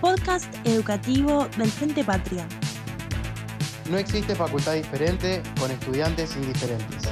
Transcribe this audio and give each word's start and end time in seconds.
Podcast 0.00 0.54
educativo 0.64 1.48
del 1.56 1.70
Frente 1.70 2.04
Patria. 2.04 2.46
No 3.90 3.98
existe 3.98 4.34
facultad 4.34 4.74
diferente 4.74 5.42
con 5.58 5.70
estudiantes 5.70 6.36
indiferentes. 6.36 7.04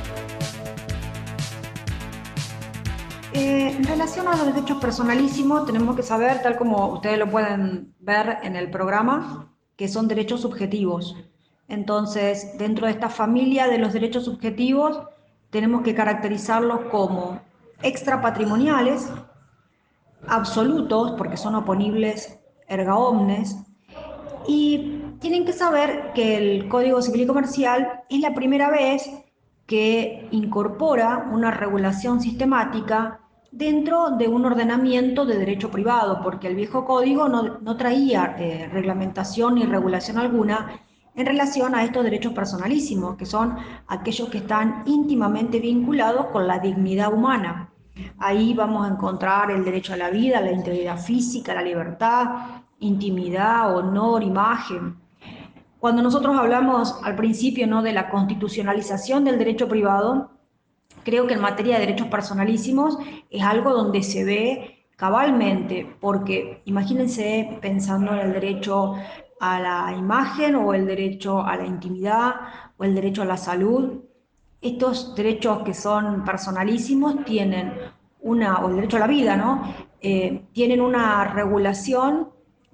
Eh, 3.33 3.75
en 3.77 3.83
relación 3.83 4.29
a 4.29 4.37
los 4.37 4.47
derechos 4.47 4.81
personalísimos, 4.81 5.67
tenemos 5.67 5.97
que 5.97 6.05
saber, 6.05 6.41
tal 6.43 6.57
como 6.57 6.93
ustedes 6.93 7.19
lo 7.19 7.29
pueden 7.29 7.93
ver 7.99 8.39
en 8.45 8.55
el 8.55 8.71
programa, 8.71 9.53
que 9.77 9.89
son 9.89 10.07
derechos 10.07 10.43
subjetivos. 10.43 11.17
Entonces, 11.67 12.57
dentro 12.59 12.87
de 12.87 12.93
esta 12.93 13.09
familia 13.09 13.67
de 13.67 13.79
los 13.79 13.93
derechos 13.93 14.25
subjetivos, 14.27 15.03
tenemos 15.51 15.83
que 15.83 15.97
caracterizarlos 15.97 16.83
como 16.93 17.41
extrapatrimoniales, 17.85 19.13
absolutos, 20.27 21.13
porque 21.13 21.37
son 21.37 21.55
oponibles 21.55 22.41
erga 22.67 22.97
omnes, 22.97 23.57
y 24.47 25.03
tienen 25.21 25.45
que 25.45 25.53
saber 25.53 26.13
que 26.15 26.37
el 26.37 26.69
Código 26.69 27.01
Civil 27.01 27.23
y 27.23 27.27
Comercial 27.27 28.03
es 28.09 28.21
la 28.21 28.35
primera 28.35 28.71
vez 28.71 29.09
que 29.67 30.29
incorpora 30.31 31.29
una 31.33 31.51
regulación 31.51 32.21
sistemática 32.21 33.21
dentro 33.51 34.11
de 34.11 34.29
un 34.29 34.45
ordenamiento 34.45 35.25
de 35.25 35.39
derecho 35.39 35.71
privado, 35.71 36.21
porque 36.23 36.49
el 36.49 36.57
viejo 36.57 36.85
código 36.85 37.29
no, 37.29 37.77
traía 37.77 38.37
eh, 38.39 38.69
reglamentación 38.73 39.55
ni 39.55 39.65
regulación 39.65 40.19
alguna 40.19 40.81
en 41.15 41.27
relación 41.27 41.75
a 41.75 41.85
estos 41.85 42.03
derechos 42.03 42.33
personalísimos, 42.33 43.17
que 43.17 43.25
son 43.25 43.57
aquellos 43.87 44.29
que 44.29 44.39
están 44.39 44.83
íntimamente 44.87 45.61
vinculados 45.61 46.27
con 46.27 46.49
la 46.49 46.59
dignidad 46.59 47.13
humana. 47.13 47.71
Ahí 48.19 48.55
vamos 48.55 48.87
a 48.87 48.93
encontrar 48.93 49.51
el 49.51 49.65
derecho 49.65 49.93
a 49.95 49.97
la 49.97 50.11
vida, 50.11 50.41
la 50.41 50.53
integridad 50.53 50.99
física, 50.99 51.55
la 51.55 51.63
libertad, 51.63 52.27
intimidad, 52.81 53.77
honor, 53.77 54.23
imagen. 54.23 54.97
Cuando 55.79 56.03
nosotros 56.03 56.37
hablamos 56.37 56.99
al 57.03 57.15
principio 57.15 57.67
¿no? 57.67 57.83
de 57.83 57.93
la 57.93 58.09
constitucionalización 58.09 59.25
del 59.25 59.39
derecho 59.39 59.69
privado, 59.69 60.31
creo 61.05 61.27
que 61.27 61.35
en 61.35 61.41
materia 61.41 61.75
de 61.75 61.87
derechos 61.87 62.09
personalísimos 62.09 62.99
es 63.31 63.43
algo 63.43 63.73
donde 63.73 64.03
se 64.03 64.25
ve 64.25 64.87
cabalmente, 64.97 65.97
porque 66.01 66.63
imagínense 66.65 67.59
pensando 67.61 68.13
en 68.13 68.21
el 68.21 68.33
derecho 68.33 68.95
a 69.41 69.61
la 69.61 69.95
imagen 69.97 70.55
o 70.55 70.73
el 70.73 70.87
derecho 70.87 71.45
a 71.45 71.57
la 71.57 71.67
intimidad 71.67 72.35
o 72.79 72.85
el 72.85 72.95
derecho 72.95 73.23
a 73.23 73.27
la 73.27 73.37
salud. 73.37 74.05
Estos 74.65 75.15
derechos 75.15 75.63
que 75.63 75.75
son 75.75 76.25
personalísimos 76.25 77.25
tienen 77.27 77.75
una, 78.23 78.61
o 78.61 78.71
el 78.71 78.77
derecho 78.77 78.97
a 78.97 79.01
la 79.01 79.07
vida, 79.07 79.37
¿no? 79.37 79.63
Eh, 80.01 80.47
tienen 80.53 80.81
una 80.81 81.25
regulación 81.25 82.31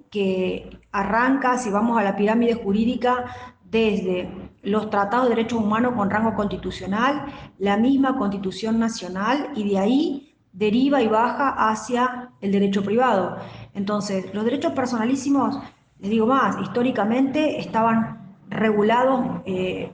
que 0.09 0.79
arranca, 0.93 1.57
si 1.57 1.69
vamos 1.69 1.99
a 1.99 2.03
la 2.03 2.15
pirámide 2.15 2.53
jurídica, 2.53 3.25
desde 3.65 4.29
los 4.63 4.89
tratados 4.89 5.27
de 5.27 5.35
derechos 5.35 5.59
humanos 5.59 5.93
con 5.95 6.09
rango 6.09 6.33
constitucional, 6.33 7.25
la 7.59 7.75
misma 7.75 8.17
constitución 8.17 8.79
nacional 8.79 9.49
y 9.55 9.69
de 9.69 9.77
ahí 9.77 10.35
deriva 10.53 11.01
y 11.01 11.07
baja 11.07 11.69
hacia 11.69 12.31
el 12.39 12.53
derecho 12.53 12.83
privado. 12.83 13.37
Entonces, 13.73 14.33
los 14.33 14.45
derechos 14.45 14.71
personalísimos, 14.71 15.59
les 15.99 16.09
digo 16.09 16.25
más, 16.25 16.57
históricamente 16.61 17.59
estaban 17.59 18.35
regulados 18.49 19.41
eh, 19.45 19.93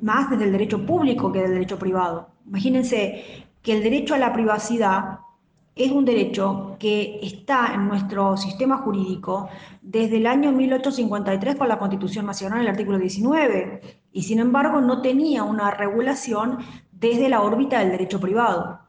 más 0.00 0.30
desde 0.30 0.44
el 0.44 0.52
derecho 0.52 0.84
público 0.84 1.32
que 1.32 1.42
del 1.42 1.52
derecho 1.52 1.78
privado. 1.78 2.28
Imagínense 2.46 3.46
que 3.62 3.72
el 3.72 3.82
derecho 3.82 4.14
a 4.14 4.18
la 4.18 4.32
privacidad 4.32 5.18
es 5.74 5.92
un 5.92 6.06
derecho 6.06 6.76
que 6.78 7.20
está 7.22 7.74
en 7.74 7.86
nuestro 7.86 8.36
sistema 8.38 8.78
jurídico 8.78 9.48
desde 9.82 10.16
el 10.16 10.26
año 10.26 10.50
1853 10.50 11.56
con 11.56 11.68
la 11.68 11.78
Constitución 11.78 12.24
Nacional, 12.24 12.62
el 12.62 12.68
artículo 12.68 12.98
19, 12.98 13.80
y 14.12 14.22
sin 14.22 14.38
embargo 14.38 14.80
no 14.80 15.02
tenía 15.02 15.44
una 15.44 15.70
regulación 15.70 16.58
desde 16.92 17.28
la 17.28 17.42
órbita 17.42 17.80
del 17.80 17.90
derecho 17.90 18.18
privado. 18.18 18.80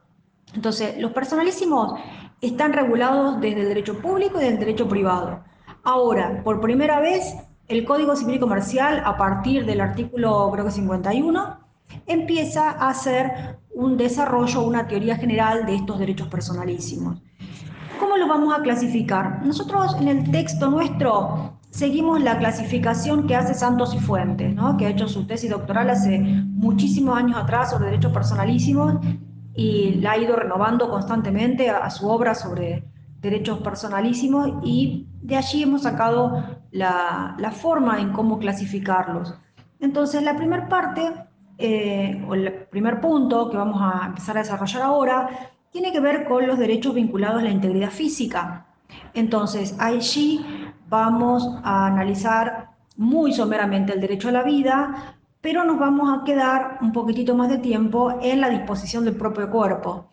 Entonces, 0.54 0.96
los 0.98 1.12
personalísimos 1.12 2.00
están 2.40 2.72
regulados 2.72 3.38
desde 3.40 3.60
el 3.60 3.68
derecho 3.68 3.98
público 3.98 4.40
y 4.40 4.44
del 4.44 4.58
derecho 4.58 4.88
privado. 4.88 5.44
Ahora, 5.82 6.42
por 6.42 6.60
primera 6.60 7.00
vez, 7.00 7.34
el 7.68 7.84
Código 7.84 8.16
Civil 8.16 8.36
y 8.36 8.40
Comercial, 8.40 9.02
a 9.04 9.16
partir 9.16 9.66
del 9.66 9.80
artículo, 9.80 10.50
creo 10.52 10.64
que 10.64 10.70
51, 10.70 11.58
empieza 12.06 12.70
a 12.70 12.88
hacer 12.88 13.58
un 13.74 13.96
desarrollo, 13.96 14.62
una 14.62 14.88
teoría 14.88 15.16
general 15.16 15.66
de 15.66 15.76
estos 15.76 15.98
derechos 15.98 16.28
personalísimos. 16.28 17.22
¿Cómo 18.00 18.16
lo 18.16 18.26
vamos 18.26 18.56
a 18.56 18.62
clasificar? 18.62 19.44
Nosotros 19.44 19.96
en 20.00 20.08
el 20.08 20.30
texto 20.30 20.70
nuestro 20.70 21.58
seguimos 21.70 22.22
la 22.22 22.38
clasificación 22.38 23.26
que 23.26 23.36
hace 23.36 23.54
Santos 23.54 23.94
y 23.94 23.98
Fuentes, 23.98 24.54
¿no? 24.54 24.76
que 24.76 24.86
ha 24.86 24.90
hecho 24.90 25.06
su 25.06 25.26
tesis 25.26 25.50
doctoral 25.50 25.90
hace 25.90 26.18
muchísimos 26.18 27.16
años 27.18 27.36
atrás 27.36 27.70
sobre 27.70 27.86
derechos 27.86 28.12
personalísimos 28.12 28.94
y 29.54 29.94
la 29.96 30.12
ha 30.12 30.18
ido 30.18 30.36
renovando 30.36 30.88
constantemente 30.88 31.68
a, 31.68 31.90
su 31.90 32.08
obra 32.08 32.34
sobre 32.34 32.84
derechos 33.20 33.58
personalísimos 33.58 34.54
y 34.62 35.08
de 35.20 35.36
allí 35.36 35.62
hemos 35.64 35.82
sacado 35.82 36.57
la, 36.70 37.52
forma 37.52 38.00
en 38.00 38.12
cómo 38.12 38.38
clasificarlos. 38.38 39.34
Entonces, 39.80 40.22
la 40.22 40.36
primera 40.36 40.68
parte 40.68 41.12
eh, 41.58 42.24
o 42.28 42.34
el 42.34 42.52
primer 42.70 43.00
punto 43.00 43.50
que 43.50 43.56
vamos 43.56 43.80
a 43.82 44.06
empezar 44.06 44.36
a 44.36 44.42
desarrollar 44.42 44.82
ahora, 44.82 45.28
tiene 45.70 45.92
que 45.92 46.00
ver 46.00 46.26
con 46.26 46.46
los 46.46 46.58
derechos 46.58 46.94
vinculados 46.94 47.40
a 47.40 47.44
la 47.44 47.50
integridad 47.50 47.90
física. 47.90 48.66
Entonces, 49.12 49.76
allí 49.78 50.44
vamos 50.88 51.46
a 51.64 51.86
analizar 51.86 52.70
muy 52.96 53.32
someramente 53.32 53.92
el 53.92 54.00
derecho 54.00 54.28
a 54.28 54.32
la 54.32 54.42
vida, 54.42 55.16
pero 55.40 55.64
nos 55.64 55.78
vamos 55.78 56.10
a 56.16 56.24
quedar 56.24 56.78
un 56.80 56.92
poquitito 56.92 57.34
más 57.34 57.48
de 57.48 57.58
tiempo 57.58 58.18
en 58.22 58.40
la 58.40 58.48
disposición 58.48 59.04
del 59.04 59.16
propio 59.16 59.50
cuerpo. 59.50 60.08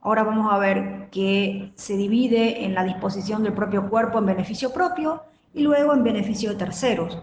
Ahora 0.00 0.22
vamos 0.22 0.52
a 0.52 0.58
ver 0.58 1.08
que 1.10 1.72
se 1.76 1.96
divide 1.96 2.64
en 2.64 2.74
la 2.74 2.84
disposición 2.84 3.42
del 3.42 3.52
propio 3.52 3.88
cuerpo 3.88 4.18
en 4.18 4.26
beneficio 4.26 4.72
propio 4.72 5.22
y 5.56 5.62
luego 5.62 5.94
en 5.94 6.04
beneficio 6.04 6.50
de 6.50 6.56
terceros. 6.56 7.22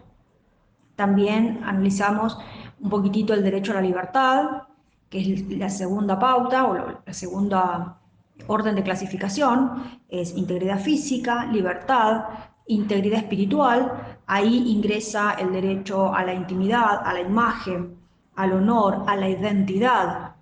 También 0.96 1.62
analizamos 1.64 2.38
un 2.82 2.90
poquitito 2.90 3.34
el 3.34 3.44
derecho 3.44 3.72
a 3.72 3.76
la 3.76 3.82
libertad, 3.82 4.64
que 5.10 5.22
es 5.22 5.48
la 5.50 5.70
segunda 5.70 6.18
pauta 6.18 6.66
o 6.66 6.74
la 7.06 7.14
segunda 7.14 8.00
orden 8.48 8.76
de 8.76 8.82
clasificación, 8.82 10.00
es 10.10 10.36
integridad 10.36 10.80
física, 10.80 11.46
libertad, 11.46 12.24
integridad 12.66 13.20
espiritual, 13.20 14.18
ahí 14.26 14.72
ingresa 14.72 15.34
el 15.34 15.52
derecho 15.54 16.14
a 16.14 16.24
la 16.24 16.34
intimidad, 16.34 17.06
a 17.06 17.14
la 17.14 17.22
imagen, 17.22 17.96
al 18.36 18.54
honor, 18.54 19.04
a 19.06 19.16
la 19.16 19.30
identidad. 19.30 20.36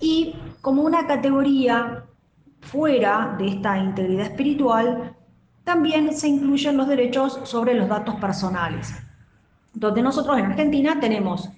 Y 0.00 0.34
como 0.60 0.82
una 0.82 1.06
categoría 1.06 2.04
fuera 2.62 3.36
de 3.38 3.46
esta 3.46 3.78
integridad 3.78 4.26
espiritual, 4.26 5.15
también 5.66 6.16
se 6.16 6.28
incluyen 6.28 6.78
los 6.78 6.88
derechos 6.88 7.40
sobre 7.44 7.74
los 7.74 7.88
datos 7.88 8.14
personales 8.14 8.94
donde 9.76 10.02
nosotros 10.02 10.38
en 10.38 10.46
Argentina 10.46 10.98
tenemos 10.98 11.50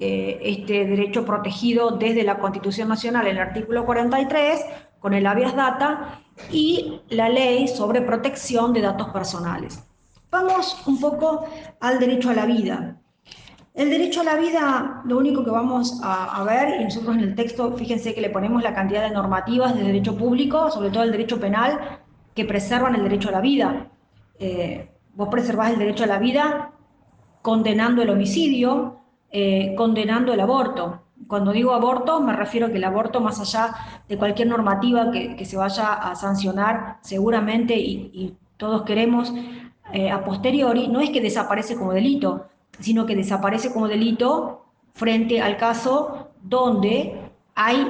eh, 0.00 0.38
este 0.42 0.86
derecho 0.86 1.24
protegido 1.24 1.90
desde 1.90 2.22
la 2.22 2.38
Constitución 2.38 2.88
Nacional, 2.88 3.26
el 3.26 3.38
artículo 3.38 3.84
43, 3.84 4.60
con 5.00 5.12
el 5.12 5.26
habeas 5.26 5.54
data, 5.54 6.20
y 6.50 7.00
la 7.10 7.28
ley 7.28 7.68
sobre 7.68 8.00
protección 8.00 8.72
de 8.72 8.80
datos 8.80 9.08
personales. 9.08 9.84
Vamos 10.30 10.82
un 10.86 11.00
poco 11.00 11.46
al 11.80 11.98
derecho 11.98 12.30
a 12.30 12.34
la 12.34 12.46
vida. 12.46 12.96
El 13.74 13.90
derecho 13.90 14.20
a 14.20 14.24
la 14.24 14.36
vida, 14.36 15.02
lo 15.04 15.18
único 15.18 15.44
que 15.44 15.50
vamos 15.50 16.00
a, 16.02 16.44
ver, 16.44 16.80
y 16.80 16.84
nosotros 16.84 17.16
en 17.16 17.22
el 17.22 17.34
texto, 17.34 17.72
fíjense 17.76 18.14
que 18.14 18.20
le 18.20 18.30
ponemos 18.30 18.62
la 18.62 18.72
cantidad 18.72 19.02
de 19.02 19.10
normativas 19.10 19.74
de 19.74 19.82
derecho 19.82 20.16
público, 20.16 20.70
sobre 20.70 20.90
todo 20.90 21.02
el 21.02 21.10
derecho 21.10 21.40
penal, 21.40 22.00
que 22.34 22.44
preservan 22.44 22.94
el 22.94 23.02
derecho 23.02 23.28
a 23.28 23.32
la 23.32 23.40
vida. 23.40 23.88
Eh, 24.38 24.90
vos 25.14 25.28
preservás 25.28 25.72
el 25.72 25.78
derecho 25.78 26.04
a 26.04 26.08
la 26.08 26.18
vida 26.18 26.72
condenando 27.42 28.02
el 28.02 28.10
homicidio, 28.10 29.00
eh, 29.30 29.74
condenando 29.76 30.32
el 30.32 30.40
aborto. 30.40 31.02
Cuando 31.28 31.52
digo 31.52 31.72
aborto, 31.72 32.20
me 32.20 32.32
refiero 32.32 32.66
a 32.66 32.70
que 32.70 32.76
el 32.76 32.84
aborto, 32.84 33.20
más 33.20 33.40
allá 33.40 33.74
de 34.08 34.16
cualquier 34.18 34.48
normativa 34.48 35.10
que, 35.10 35.44
se 35.44 35.56
vaya 35.56 35.92
a 35.92 36.14
sancionar, 36.16 36.98
seguramente, 37.02 37.76
y, 37.76 38.36
todos 38.56 38.82
queremos 38.82 39.34
eh, 39.92 40.10
a 40.10 40.24
posteriori, 40.24 40.86
no 40.86 41.00
es 41.00 41.10
que 41.10 41.20
desaparece 41.20 41.76
como 41.76 41.92
delito, 41.92 42.46
sino 42.78 43.04
que 43.04 43.16
desaparece 43.16 43.72
como 43.72 43.88
delito 43.88 44.66
frente 44.94 45.42
al 45.42 45.56
caso 45.56 46.28
donde 46.40 47.20
hay 47.56 47.86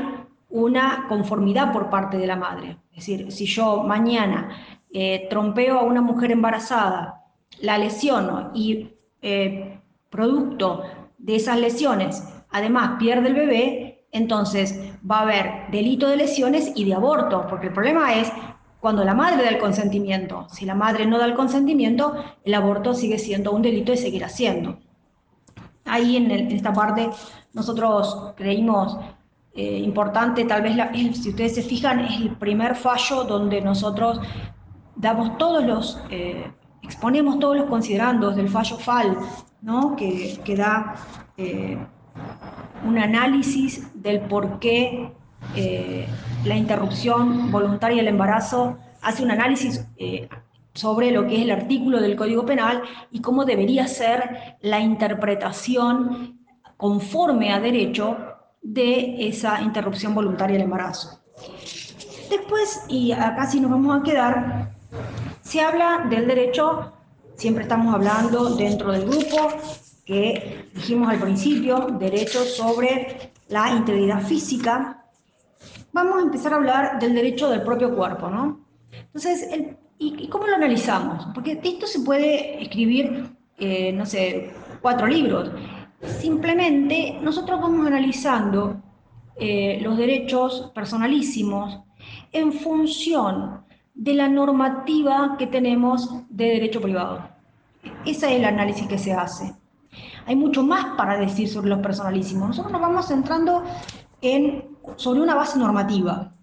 una 0.48 1.04
conformidad 1.08 1.72
por 1.72 1.90
parte 1.90 2.16
de 2.16 2.26
la 2.26 2.36
madre. 2.36 2.78
Es 2.94 3.06
decir, 3.06 3.32
si 3.32 3.46
yo 3.46 3.82
mañana 3.82 4.50
eh, 4.92 5.26
trompeo 5.28 5.78
a 5.78 5.82
una 5.82 6.00
mujer 6.00 6.30
embarazada, 6.30 7.22
la 7.60 7.78
lesiono 7.78 8.50
y 8.54 8.90
eh, 9.22 9.80
producto 10.10 10.82
de 11.18 11.36
esas 11.36 11.58
lesiones, 11.58 12.22
además 12.50 12.96
pierde 12.98 13.28
el 13.28 13.34
bebé, 13.34 13.90
Entonces, 14.12 14.78
va 15.10 15.18
a 15.18 15.22
haber 15.22 15.70
delito 15.72 16.06
de 16.06 16.16
lesiones 16.16 16.70
y 16.76 16.84
de 16.84 16.94
aborto, 16.94 17.48
porque 17.48 17.66
el 17.66 17.72
problema 17.72 18.14
es 18.14 18.30
cuando 18.78 19.02
la 19.02 19.14
madre 19.14 19.42
da 19.42 19.48
el 19.48 19.58
consentimiento. 19.58 20.46
Si 20.50 20.64
la 20.64 20.76
madre 20.76 21.04
no 21.04 21.18
da 21.18 21.24
el 21.24 21.34
consentimiento, 21.34 22.14
el 22.44 22.54
aborto 22.54 22.94
sigue 22.94 23.18
siendo 23.18 23.50
un 23.50 23.62
delito 23.62 23.92
y 23.92 23.96
seguirá 23.96 24.28
siendo. 24.28 24.78
Ahí 25.84 26.16
en, 26.16 26.30
esta 26.30 26.72
parte 26.72 27.10
nosotros 27.54 28.34
creímos 28.36 28.98
eh, 29.56 29.78
importante, 29.78 30.44
tal 30.46 30.62
vez 30.62 30.76
si 31.16 31.28
ustedes 31.28 31.54
se 31.54 31.62
fijan, 31.62 32.00
es 32.00 32.20
el 32.20 32.30
primer 32.36 32.74
fallo 32.74 33.22
donde 33.22 33.60
nosotros 33.60 34.20
damos 34.96 35.38
todos 35.38 35.64
los, 35.64 36.00
eh, 36.10 36.50
exponemos 36.82 37.38
todos 37.38 37.58
los 37.58 37.66
considerandos 37.66 38.34
del 38.34 38.48
fallo 38.48 38.76
FAL, 38.78 39.16
¿no? 39.62 39.94
que, 39.94 40.54
da 40.56 40.96
eh, 41.36 41.78
un 42.84 42.98
análisis 42.98 43.92
del 43.94 44.22
por 44.22 44.58
qué 44.58 45.12
la 46.44 46.56
interrupción 46.56 47.52
voluntaria 47.52 47.98
del 47.98 48.08
embarazo, 48.08 48.78
hace 49.02 49.22
un 49.22 49.30
análisis 49.30 49.86
sobre 50.72 51.12
lo 51.12 51.26
que 51.28 51.36
es 51.36 51.42
el 51.42 51.50
artículo 51.52 52.00
del 52.00 52.16
Código 52.16 52.44
Penal 52.44 52.82
y 53.12 53.20
cómo 53.20 53.44
debería 53.44 53.86
ser 53.86 54.56
la 54.62 54.80
interpretación 54.80 56.40
conforme 56.76 57.52
a 57.52 57.60
derecho 57.60 58.33
de 58.64 59.28
esa 59.28 59.60
interrupción 59.60 60.14
voluntaria 60.14 60.54
del 60.54 60.64
embarazo. 60.64 61.20
Después, 62.30 62.82
y 62.88 63.12
acá 63.12 63.46
sí 63.46 63.60
nos 63.60 63.70
vamos 63.70 64.00
a 64.00 64.02
quedar, 64.02 64.74
se 65.42 65.60
habla 65.60 66.06
del 66.08 66.26
derecho, 66.26 66.92
siempre 67.36 67.64
estamos 67.64 67.94
hablando 67.94 68.56
dentro 68.56 68.90
del 68.90 69.02
grupo, 69.02 69.48
que 70.04 70.70
dijimos 70.74 71.08
al 71.08 71.18
principio, 71.18 71.88
derechos 71.98 72.56
sobre 72.56 73.30
la 73.48 73.70
integridad 73.70 74.22
física, 74.22 75.04
vamos 75.92 76.18
a 76.18 76.22
empezar 76.22 76.54
a 76.54 76.56
hablar 76.56 76.98
del 76.98 77.14
derecho 77.14 77.50
del 77.50 77.62
propio 77.62 77.94
cuerpo, 77.94 78.30
¿no? 78.30 78.64
Entonces, 78.90 79.46
¿y, 79.98 80.28
cómo 80.28 80.46
lo 80.46 80.56
analizamos? 80.56 81.26
Porque 81.34 81.60
esto 81.62 81.86
se 81.86 82.00
puede 82.00 82.62
escribir, 82.62 83.30
eh, 83.58 83.92
no 83.92 84.06
sé, 84.06 84.52
cuatro 84.80 85.06
libros. 85.06 85.50
Simplemente 86.06 87.18
nosotros 87.22 87.60
vamos 87.60 87.86
analizando 87.86 88.76
eh, 89.36 89.78
los 89.82 89.96
derechos 89.96 90.70
personalísimos 90.74 91.80
en 92.32 92.52
función 92.52 93.64
de 93.94 94.14
la 94.14 94.28
normativa 94.28 95.36
que 95.38 95.46
tenemos 95.46 96.10
de 96.28 96.46
derecho 96.46 96.80
privado. 96.80 97.28
Ese 98.04 98.26
es 98.26 98.32
el 98.38 98.44
análisis 98.44 98.86
que 98.86 98.98
se 98.98 99.12
hace. 99.12 99.54
Hay 100.26 100.36
mucho 100.36 100.62
más 100.62 100.96
para 100.96 101.18
decir 101.18 101.48
sobre 101.48 101.70
los 101.70 101.80
personalísimos. 101.80 102.48
Nosotros 102.48 102.72
nos 102.72 102.80
vamos 102.80 103.06
centrando 103.06 103.62
en, 104.20 104.64
sobre 104.96 105.20
una 105.20 105.34
base 105.34 105.58
normativa. 105.58 106.33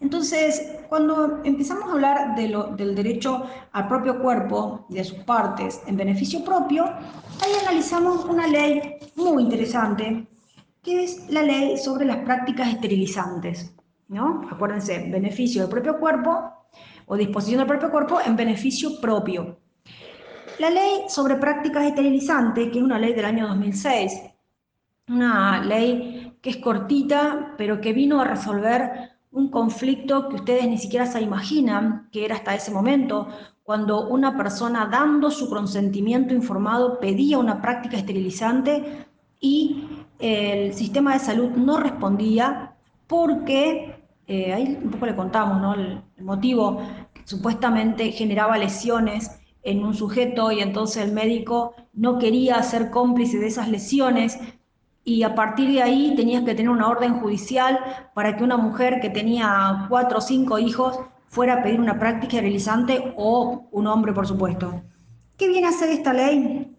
Entonces, 0.00 0.76
cuando 0.88 1.40
empezamos 1.44 1.88
a 1.88 1.92
hablar 1.92 2.36
del 2.36 2.94
derecho 2.94 3.44
al 3.72 3.88
propio 3.88 4.20
cuerpo 4.20 4.86
y 4.88 4.94
de 4.94 5.04
sus 5.04 5.18
partes 5.24 5.80
en 5.86 5.96
beneficio 5.96 6.44
propio, 6.44 6.84
ahí 6.84 7.52
analizamos 7.62 8.24
una 8.24 8.46
ley 8.46 8.96
muy 9.16 9.42
interesante, 9.42 10.26
que 10.82 11.04
es 11.04 11.28
la 11.30 11.42
ley 11.42 11.76
sobre 11.76 12.06
las 12.06 12.18
prácticas 12.18 12.68
esterilizantes. 12.68 13.74
¿no? 14.08 14.48
Acuérdense, 14.50 15.08
beneficio 15.10 15.62
del 15.62 15.70
propio 15.70 15.98
cuerpo 15.98 16.52
o 17.06 17.16
disposición 17.16 17.58
del 17.58 17.66
propio 17.66 17.90
cuerpo 17.90 18.20
en 18.24 18.36
beneficio 18.36 19.00
propio. 19.00 19.58
La 20.58 20.70
ley 20.70 21.04
sobre 21.08 21.36
prácticas 21.36 21.84
esterilizantes, 21.84 22.70
que 22.70 22.78
es 22.78 22.84
una 22.84 22.98
ley 22.98 23.12
del 23.12 23.24
año 23.24 23.48
2006, 23.48 24.12
una 25.08 25.62
ley 25.62 26.36
que 26.42 26.50
es 26.50 26.56
cortita, 26.58 27.54
pero 27.56 27.80
que 27.80 27.92
vino 27.92 28.20
a 28.20 28.24
resolver 28.24 29.17
un 29.30 29.50
conflicto 29.50 30.28
que 30.28 30.36
ustedes 30.36 30.66
ni 30.66 30.78
siquiera 30.78 31.06
se 31.06 31.20
imaginan 31.20 32.08
que 32.12 32.24
era 32.24 32.36
hasta 32.36 32.54
ese 32.54 32.70
momento, 32.70 33.28
cuando 33.62 34.08
una 34.08 34.36
persona 34.36 34.88
dando 34.90 35.30
su 35.30 35.50
consentimiento 35.50 36.34
informado 36.34 36.98
pedía 36.98 37.38
una 37.38 37.60
práctica 37.60 37.98
esterilizante 37.98 39.06
y 39.40 39.84
el 40.18 40.72
sistema 40.72 41.12
de 41.12 41.18
salud 41.20 41.50
no 41.50 41.78
respondía 41.78 42.74
porque, 43.06 43.94
eh, 44.26 44.52
ahí 44.52 44.78
un 44.82 44.90
poco 44.90 45.06
le 45.06 45.14
contamos, 45.14 45.60
¿no? 45.60 45.74
el, 45.74 46.00
el 46.16 46.24
motivo 46.24 46.80
supuestamente 47.24 48.10
generaba 48.12 48.56
lesiones 48.56 49.38
en 49.62 49.84
un 49.84 49.94
sujeto 49.94 50.50
y 50.50 50.60
entonces 50.60 51.04
el 51.04 51.12
médico 51.12 51.74
no 51.92 52.18
quería 52.18 52.62
ser 52.62 52.90
cómplice 52.90 53.38
de 53.38 53.48
esas 53.48 53.68
lesiones 53.68 54.38
y 55.08 55.22
a 55.22 55.34
partir 55.34 55.72
de 55.72 55.82
ahí 55.82 56.12
tenías 56.14 56.44
que 56.44 56.54
tener 56.54 56.70
una 56.70 56.86
orden 56.86 57.18
judicial 57.18 57.78
para 58.12 58.36
que 58.36 58.44
una 58.44 58.58
mujer 58.58 59.00
que 59.00 59.08
tenía 59.08 59.86
cuatro 59.88 60.18
o 60.18 60.20
cinco 60.20 60.58
hijos 60.58 61.00
fuera 61.28 61.54
a 61.54 61.62
pedir 61.62 61.80
una 61.80 61.98
práctica 61.98 62.42
realizante 62.42 63.14
o 63.16 63.68
un 63.70 63.86
hombre, 63.86 64.12
por 64.12 64.26
supuesto. 64.26 64.82
¿Qué 65.38 65.48
viene 65.48 65.66
a 65.66 65.70
hacer 65.70 65.88
esta 65.88 66.12
ley? 66.12 66.76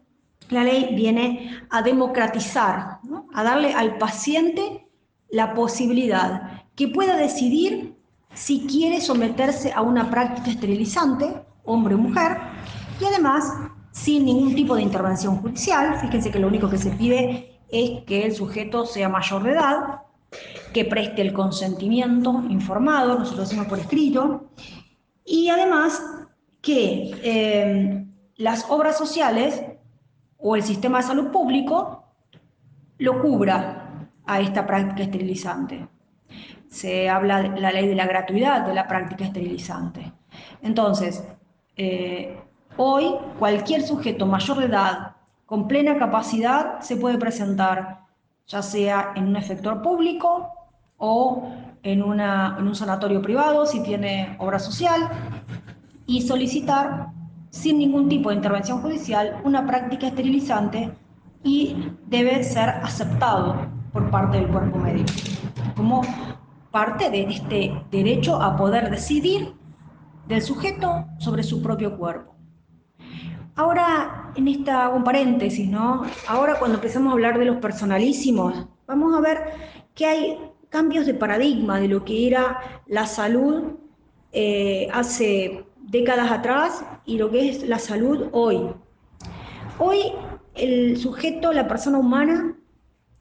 La 0.49 0.63
ley 0.63 0.93
viene 0.95 1.59
a 1.71 1.81
democratizar, 1.81 2.99
a 3.33 3.43
darle 3.43 3.73
al 3.73 3.97
paciente 3.97 4.87
la 5.31 5.55
posibilidad 5.55 6.65
que 6.75 6.87
pueda 6.87 7.17
decidir 7.17 7.95
si 8.33 8.67
quiere 8.67 9.01
someterse 9.01 9.73
a 9.73 9.81
una 9.81 10.11
práctica 10.11 10.51
esterilizante, 10.51 11.33
hombre 11.65 11.95
o 11.95 11.97
mujer, 11.97 12.37
y 13.01 13.05
además 13.05 13.51
sin 13.91 14.25
ningún 14.25 14.53
tipo 14.53 14.75
de 14.75 14.83
intervención 14.83 15.37
judicial. 15.37 15.99
Fíjense 15.99 16.29
que 16.29 16.37
lo 16.37 16.47
único 16.47 16.69
que 16.69 16.77
se 16.77 16.91
pide 16.91 17.48
es 17.71 18.03
que 18.05 18.25
el 18.25 18.35
sujeto 18.35 18.85
sea 18.85 19.09
mayor 19.09 19.43
de 19.43 19.51
edad, 19.51 20.01
que 20.73 20.85
preste 20.85 21.21
el 21.21 21.33
consentimiento 21.33 22.43
informado, 22.49 23.17
nosotros 23.17 23.47
hacemos 23.47 23.67
por 23.67 23.79
escrito, 23.79 24.49
y 25.25 25.49
además 25.49 26.01
que 26.61 27.11
eh, 27.23 28.05
las 28.35 28.69
obras 28.69 28.97
sociales 28.97 29.63
o 30.37 30.55
el 30.55 30.63
sistema 30.63 30.99
de 30.99 31.03
salud 31.03 31.31
público 31.31 32.03
lo 32.97 33.21
cubra 33.21 34.09
a 34.25 34.39
esta 34.39 34.65
práctica 34.65 35.03
esterilizante. 35.03 35.87
Se 36.69 37.09
habla 37.09 37.41
de 37.41 37.59
la 37.59 37.71
ley 37.71 37.87
de 37.87 37.95
la 37.95 38.05
gratuidad 38.05 38.65
de 38.65 38.73
la 38.73 38.87
práctica 38.87 39.25
esterilizante. 39.25 40.13
Entonces, 40.61 41.23
eh, 41.75 42.37
Hoy, 42.81 43.13
cualquier 43.37 43.81
sujeto 43.81 44.25
mayor 44.25 44.59
de 44.59 44.67
edad 44.67 45.17
con 45.49 45.67
plena 45.67 45.97
capacidad 45.97 46.79
se 46.79 46.95
puede 46.95 47.17
presentar, 47.17 48.01
ya 48.45 48.61
sea 48.61 49.13
en 49.15 49.29
un 49.29 49.35
efector 49.35 49.81
público 49.81 50.53
o 50.97 51.51
en, 51.81 52.01
en 52.01 52.67
un 52.67 52.75
sanatorio 52.75 53.19
privado, 53.19 53.65
si 53.65 53.81
tiene 53.81 54.35
obra 54.37 54.59
social, 54.59 55.09
y 56.05 56.21
solicitar 56.21 57.07
sin 57.49 57.79
ningún 57.79 58.07
tipo 58.07 58.29
de 58.29 58.35
intervención 58.35 58.79
judicial 58.79 59.41
una 59.43 59.65
práctica 59.65 60.09
esterilizante 60.09 60.91
y 61.43 61.93
debe 62.05 62.43
ser 62.43 62.69
aceptado 62.69 63.55
por 63.91 64.07
parte 64.11 64.37
del 64.37 64.49
cuerpo 64.49 64.77
médico 64.77 65.13
como 65.75 66.01
parte 66.69 67.09
de 67.09 67.23
este 67.23 67.73
derecho 67.89 68.39
a 68.39 68.55
poder 68.55 68.91
decidir 68.91 69.55
del 70.27 70.43
sujeto 70.43 71.07
sobre 71.17 71.41
su 71.41 71.63
propio 71.63 71.97
cuerpo. 71.97 72.35
Ahora, 73.55 74.28
en 74.39 74.47
esta, 74.47 74.85
hago 74.85 74.97
un 74.97 75.03
paréntesis, 75.03 75.69
¿no? 75.69 76.03
Ahora 76.27 76.57
cuando 76.57 76.77
empezamos 76.77 77.11
a 77.11 77.13
hablar 77.13 77.37
de 77.37 77.45
los 77.45 77.57
personalísimos, 77.57 78.67
vamos 78.87 79.15
a 79.15 79.21
ver 79.21 79.37
que 79.93 80.05
hay 80.05 80.37
cambios 80.69 81.05
de 81.05 81.13
paradigma 81.13 81.79
de 81.79 81.87
lo 81.87 82.03
que 82.05 82.27
era 82.27 82.81
la 82.87 83.05
salud 83.05 83.73
eh, 84.31 84.87
hace 84.93 85.65
décadas 85.77 86.31
atrás 86.31 86.85
y 87.05 87.17
lo 87.17 87.29
que 87.29 87.49
es 87.49 87.67
la 87.67 87.79
salud 87.79 88.27
hoy. 88.31 88.61
Hoy 89.77 89.99
el 90.55 90.97
sujeto, 90.97 91.51
la 91.53 91.67
persona 91.67 91.97
humana, 91.97 92.55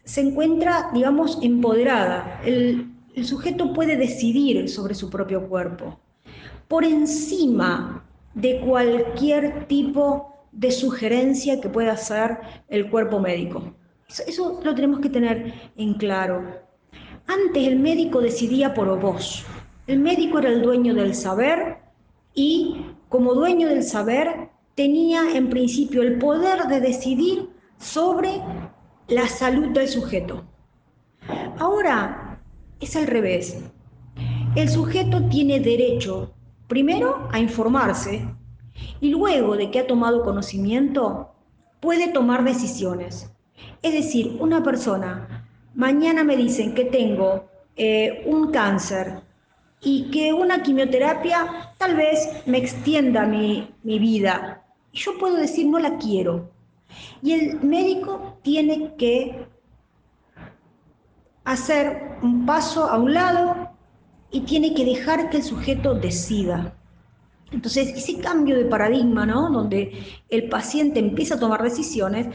se 0.05 0.21
encuentra, 0.23 0.91
digamos, 0.95 1.39
empoderada. 1.43 2.41
El, 2.45 2.93
el 3.15 3.25
sujeto 3.25 3.73
puede 3.73 3.97
decidir 3.97 4.69
sobre 4.69 4.95
su 4.95 5.11
propio 5.11 5.49
cuerpo. 5.49 5.99
Por 6.69 6.85
encima 6.85 8.05
de 8.35 8.61
cualquier 8.61 9.67
tipo 9.67 10.38
de 10.53 10.71
sugerencia 10.71 11.61
que 11.61 11.69
pueda 11.69 11.93
hacer 11.93 12.39
el 12.69 12.91
cuerpo 12.91 13.21
médico. 13.21 13.75
Eso, 14.09 14.61
lo 14.65 14.75
tenemos 14.75 15.01
que 15.01 15.11
tener 15.11 15.53
en 15.77 15.95
claro. 15.95 16.43
Antes 17.27 17.67
el 17.67 17.79
médico 17.79 18.21
decidía 18.21 18.73
por 18.73 18.99
vos. 18.99 19.45
El 19.87 20.01
médico 20.01 20.39
era 20.39 20.49
el 20.49 20.63
dueño 20.63 20.95
del 20.95 21.15
saber 21.15 21.79
y 22.35 22.87
como 23.09 23.35
dueño 23.35 23.69
del 23.69 23.83
saber 23.83 24.51
tenía 24.75 25.37
en 25.37 25.51
principio 25.51 26.03
el 26.03 26.19
poder 26.19 26.67
de 26.69 26.81
decidir 26.81 27.51
sobre 27.79 28.41
la 29.09 29.27
salud 29.29 29.69
del 29.69 29.89
sujeto. 29.89 30.45
Ahora 31.59 32.41
es 32.81 32.97
al 32.97 33.07
revés. 33.07 33.63
El 34.57 34.69
sujeto 34.69 35.23
tiene 35.29 35.61
derecho 35.61 36.35
Primero, 36.69 37.27
a 37.33 37.39
informarse 37.41 38.29
y 39.01 39.11
luego 39.11 39.57
de 39.57 39.71
que 39.71 39.81
ha 39.81 39.87
tomado 39.87 40.23
conocimiento, 40.23 41.31
puede 41.81 42.09
tomar 42.09 42.45
decisiones. 42.45 43.33
Es 43.83 43.93
decir, 43.93 44.37
una 44.41 44.63
persona 44.63 45.49
mañana 45.75 46.25
me 46.25 46.37
dicen 46.37 46.75
que 46.75 46.85
tengo 46.85 47.49
eh, 47.77 48.25
un 48.27 48.51
cáncer 48.51 49.21
y 49.81 50.11
que 50.11 50.33
una 50.33 50.63
quimioterapia 50.63 51.75
tal 51.79 51.95
vez 51.95 52.29
me 52.47 52.59
extienda 52.59 53.25
mi, 53.27 53.73
mi 53.85 53.99
vida, 53.99 54.65
yo 54.93 55.17
puedo 55.19 55.37
decir 55.37 55.67
no 55.67 55.79
la 55.79 55.97
quiero. 55.99 56.51
Y 57.23 57.33
el 57.33 57.61
médico 57.61 58.39
tiene 58.43 58.95
que 58.97 59.47
hacer 61.45 62.19
un 62.23 62.45
paso 62.47 62.85
a 62.85 62.99
un 62.99 63.15
lado 63.15 63.71
y 64.31 64.41
tiene 64.41 64.75
que 64.75 64.85
dejar 64.85 65.31
que 65.31 65.39
el 65.39 65.43
sujeto 65.43 65.95
decida. 65.95 66.75
Entonces, 67.51 67.89
ese 67.97 68.19
cambio 68.19 68.57
de 68.57 68.67
paradigma, 68.67 69.25
¿no? 69.25 69.51
Donde 69.51 69.93
el 70.29 70.49
paciente 70.49 71.01
empieza 71.01 71.37
a 71.37 71.41
tomar 71.41 71.63
decisiones, 71.63 72.27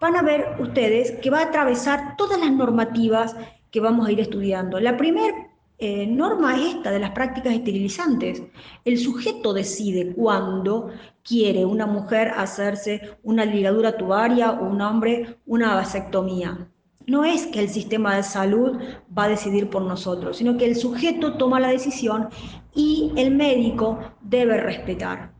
van 0.00 0.16
a 0.16 0.22
ver 0.22 0.56
ustedes 0.60 1.12
que 1.20 1.30
va 1.30 1.40
a 1.40 1.44
atravesar 1.44 2.16
todas 2.16 2.40
las 2.40 2.52
normativas 2.52 3.36
que 3.70 3.80
vamos 3.80 4.06
a 4.06 4.12
ir 4.12 4.20
estudiando. 4.20 4.80
La 4.80 4.96
primera 4.96 5.52
eh, 5.78 6.06
norma 6.06 6.56
es 6.56 6.76
esta 6.76 6.90
de 6.90 7.00
las 7.00 7.10
prácticas 7.10 7.54
esterilizantes. 7.54 8.42
El 8.84 8.98
sujeto 8.98 9.52
decide 9.52 10.12
cuándo 10.14 10.90
quiere 11.24 11.64
una 11.64 11.86
mujer 11.86 12.32
hacerse 12.36 13.18
una 13.22 13.44
ligadura 13.44 13.96
tubaria 13.96 14.52
o 14.52 14.64
un 14.68 14.80
hombre 14.80 15.38
una 15.46 15.74
vasectomía. 15.74 16.68
No 17.06 17.24
es 17.24 17.46
que 17.46 17.60
el 17.60 17.68
sistema 17.68 18.16
de 18.16 18.22
salud 18.22 18.78
va 19.16 19.24
a 19.24 19.28
decidir 19.28 19.68
por 19.68 19.82
nosotros, 19.82 20.36
sino 20.36 20.56
que 20.56 20.66
el 20.66 20.76
sujeto 20.76 21.34
toma 21.34 21.60
la 21.60 21.68
decisión 21.68 22.28
y 22.74 23.12
el 23.16 23.34
médico 23.34 23.98
debe 24.20 24.58
respetar. 24.58 25.32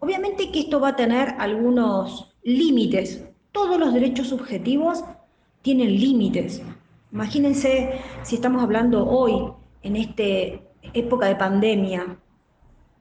Obviamente 0.00 0.50
que 0.50 0.60
esto 0.60 0.80
va 0.80 0.88
a 0.88 0.96
tener 0.96 1.34
algunos 1.38 2.34
límites. 2.42 3.24
Todos 3.52 3.78
los 3.78 3.92
derechos 3.92 4.28
subjetivos 4.28 5.04
tienen 5.62 5.98
límites. 6.00 6.62
Imagínense 7.12 8.00
si 8.22 8.36
estamos 8.36 8.62
hablando 8.62 9.06
hoy, 9.06 9.52
en 9.82 9.96
esta 9.96 10.22
época 10.92 11.26
de 11.26 11.36
pandemia, 11.36 12.18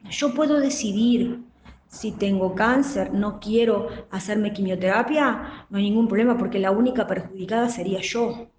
yo 0.10 0.34
puedo 0.34 0.60
decidir 0.60 1.47
si 1.88 2.12
tengo 2.12 2.54
cáncer, 2.54 3.14
no 3.14 3.40
quiero 3.40 3.88
hacerme 4.12 4.54
quimioterapia, 4.54 5.66
no 5.70 5.78
hay 5.78 5.84
ningún 5.84 6.08
problema 6.08 6.38
porque 6.38 6.60
la 6.60 6.72
única 6.72 7.08
perjudicada 7.08 7.70
sería 7.70 8.02
yo. 8.02 8.50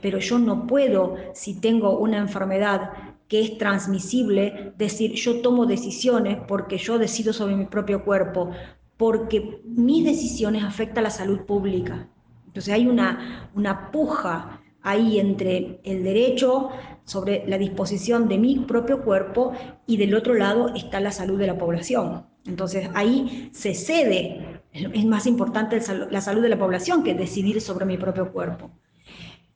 Pero 0.00 0.18
yo 0.18 0.38
no 0.38 0.66
puedo, 0.66 1.16
si 1.34 1.60
tengo 1.60 1.98
una 1.98 2.18
enfermedad 2.18 2.92
que 3.28 3.40
es 3.40 3.58
transmisible, 3.58 4.72
decir 4.76 5.12
yo 5.14 5.40
tomo 5.40 5.66
decisiones 5.66 6.38
porque 6.46 6.78
yo 6.78 6.98
decido 6.98 7.32
sobre 7.32 7.56
mi 7.56 7.66
propio 7.66 8.04
cuerpo, 8.04 8.50
porque 8.96 9.60
mis 9.64 10.04
decisiones 10.04 10.64
afectan 10.64 11.04
la 11.04 11.10
salud 11.10 11.40
pública. 11.40 12.08
Entonces 12.46 12.72
hay 12.72 12.86
una, 12.86 13.50
una 13.54 13.90
puja 13.90 14.62
ahí 14.82 15.18
entre 15.18 15.80
el 15.82 16.04
derecho 16.04 16.70
sobre 17.04 17.46
la 17.46 17.58
disposición 17.58 18.28
de 18.28 18.38
mi 18.38 18.60
propio 18.60 19.02
cuerpo 19.02 19.52
y 19.86 19.96
del 19.96 20.14
otro 20.14 20.34
lado 20.34 20.74
está 20.74 21.00
la 21.00 21.10
salud 21.10 21.38
de 21.38 21.48
la 21.48 21.58
población. 21.58 22.24
Entonces 22.46 22.88
ahí 22.94 23.50
se 23.52 23.74
cede, 23.74 24.60
es 24.72 25.04
más 25.04 25.26
importante 25.26 25.80
la 26.10 26.20
salud 26.20 26.42
de 26.42 26.48
la 26.48 26.58
población 26.58 27.02
que 27.02 27.14
decidir 27.14 27.60
sobre 27.60 27.86
mi 27.86 27.96
propio 27.96 28.32
cuerpo. 28.32 28.70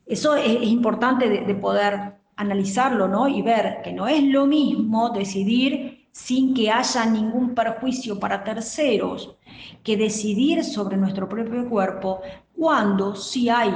Eso 0.06 0.34
es, 0.34 0.62
importante 0.62 1.28
de, 1.28 1.54
poder 1.54 2.18
analizarlo 2.36 3.06
¿no? 3.06 3.28
y 3.28 3.42
ver 3.42 3.80
que 3.84 3.92
no 3.92 4.08
es 4.08 4.24
lo 4.24 4.46
mismo 4.46 5.10
decidir 5.10 6.08
sin 6.10 6.52
que 6.52 6.70
haya 6.70 7.06
ningún 7.06 7.54
perjuicio 7.54 8.18
para 8.18 8.42
terceros 8.42 9.36
que 9.84 9.96
decidir 9.96 10.64
sobre 10.64 10.96
nuestro 10.96 11.28
propio 11.28 11.68
cuerpo 11.68 12.22
cuando 12.56 13.14
sí 13.14 13.48
hay 13.48 13.72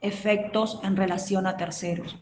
efectos 0.00 0.78
en 0.82 0.96
relación 0.96 1.46
a 1.46 1.56
terceros. 1.56 2.16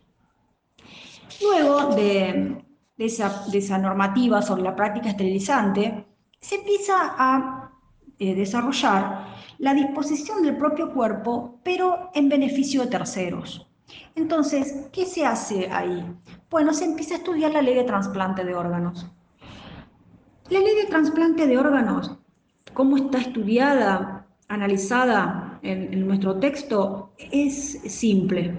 Luego 1.42 1.94
de, 1.94 2.64
de 2.96 3.06
esa, 3.06 3.78
normativa 3.78 4.40
sobre 4.42 4.62
la 4.62 4.76
práctica 4.76 5.10
esterilizante, 5.10 6.06
se 6.40 6.56
empieza 6.56 6.94
a 7.18 7.72
eh, 8.18 8.34
desarrollar 8.34 9.34
la 9.58 9.74
disposición 9.74 10.42
del 10.42 10.56
propio 10.56 10.92
cuerpo, 10.92 11.60
pero 11.64 12.10
en 12.14 12.28
beneficio 12.28 12.82
de 12.82 12.88
terceros. 12.88 13.66
Entonces, 14.14 14.88
¿qué 14.92 15.06
se 15.06 15.26
hace 15.26 15.68
ahí? 15.70 16.04
Bueno, 16.50 16.72
se 16.72 16.84
empieza 16.84 17.14
a 17.14 17.18
estudiar 17.18 17.52
la 17.52 17.62
ley 17.62 17.74
de 17.74 17.84
trasplante 17.84 18.44
de 18.44 18.54
órganos. 18.54 19.06
La 20.50 20.60
ley 20.60 20.76
de 20.76 20.86
trasplante 20.86 21.46
de 21.46 21.58
órganos, 21.58 22.16
cómo 22.74 22.96
está 22.96 23.18
estudiada, 23.18 24.26
analizada 24.48 25.58
en 25.62 26.06
nuestro 26.06 26.38
texto, 26.38 27.12
es 27.18 27.80
simple. 27.86 28.54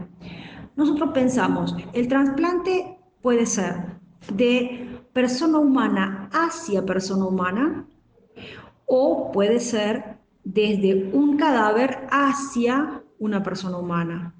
Nosotros 0.76 1.12
pensamos, 1.14 1.76
el 1.94 2.08
trasplante 2.08 2.98
puede 3.22 3.46
ser 3.46 3.96
de 4.34 5.02
persona 5.14 5.60
humana 5.60 6.30
hacia 6.32 6.86
persona 6.86 7.26
humana 7.26 7.86
o 8.86 9.32
puede 9.32 9.60
ser 9.60 10.18
desde 10.44 11.10
un 11.14 11.38
cadáver 11.38 12.08
hacia 12.12 13.02
una 13.20 13.42
persona 13.42 13.78
humana. 13.78 14.34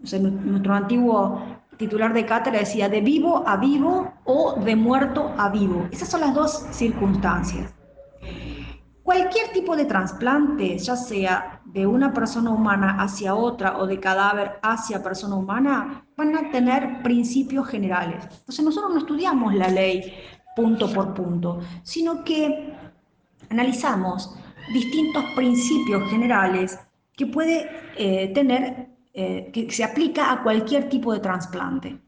nuestro 0.00 0.74
antiguo 0.74 1.42
titular 1.76 2.12
de 2.12 2.26
cátedra 2.26 2.60
decía 2.60 2.88
de 2.88 3.00
vivo 3.00 3.42
a 3.46 3.56
vivo 3.56 4.12
o 4.24 4.54
de 4.60 4.76
muerto 4.76 5.32
a 5.38 5.48
vivo. 5.48 5.88
Esas 5.90 6.08
son 6.08 6.20
las 6.20 6.34
dos 6.34 6.66
circunstancias. 6.70 7.74
Cualquier 9.02 9.48
tipo 9.52 9.74
de 9.74 9.84
trasplante, 9.84 10.78
ya 10.78 10.94
sea 10.94 11.60
de 11.64 11.86
una 11.86 12.12
persona 12.12 12.50
humana 12.50 12.98
hacia 13.00 13.34
otra 13.34 13.78
o 13.78 13.86
de 13.86 13.98
cadáver 13.98 14.60
hacia 14.62 15.02
persona 15.02 15.34
humana, 15.34 16.06
van 16.16 16.36
a 16.36 16.50
tener 16.52 17.02
principios 17.02 17.66
generales. 17.66 18.24
Entonces 18.24 18.64
nosotros 18.64 18.92
no 18.92 19.00
estudiamos 19.00 19.54
la 19.54 19.68
ley 19.68 20.14
punto 20.54 20.92
por 20.92 21.14
punto, 21.14 21.60
sino 21.82 22.22
que 22.22 22.74
analizamos 23.50 24.36
distintos 24.72 25.24
principios 25.34 26.08
generales 26.08 26.78
que 27.16 27.26
puede 27.26 27.68
eh, 27.96 28.32
tener, 28.32 28.88
eh, 29.14 29.50
que 29.52 29.68
se 29.70 29.82
aplica 29.82 30.30
a 30.30 30.42
cualquier 30.44 30.88
tipo 30.88 31.12
de 31.12 31.18
trasplante. 31.18 32.00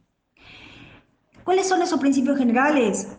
¿Cuáles 1.43 1.69
son 1.69 1.83
esos 1.83 1.99
principios 1.99 2.39
generales? 2.39 3.19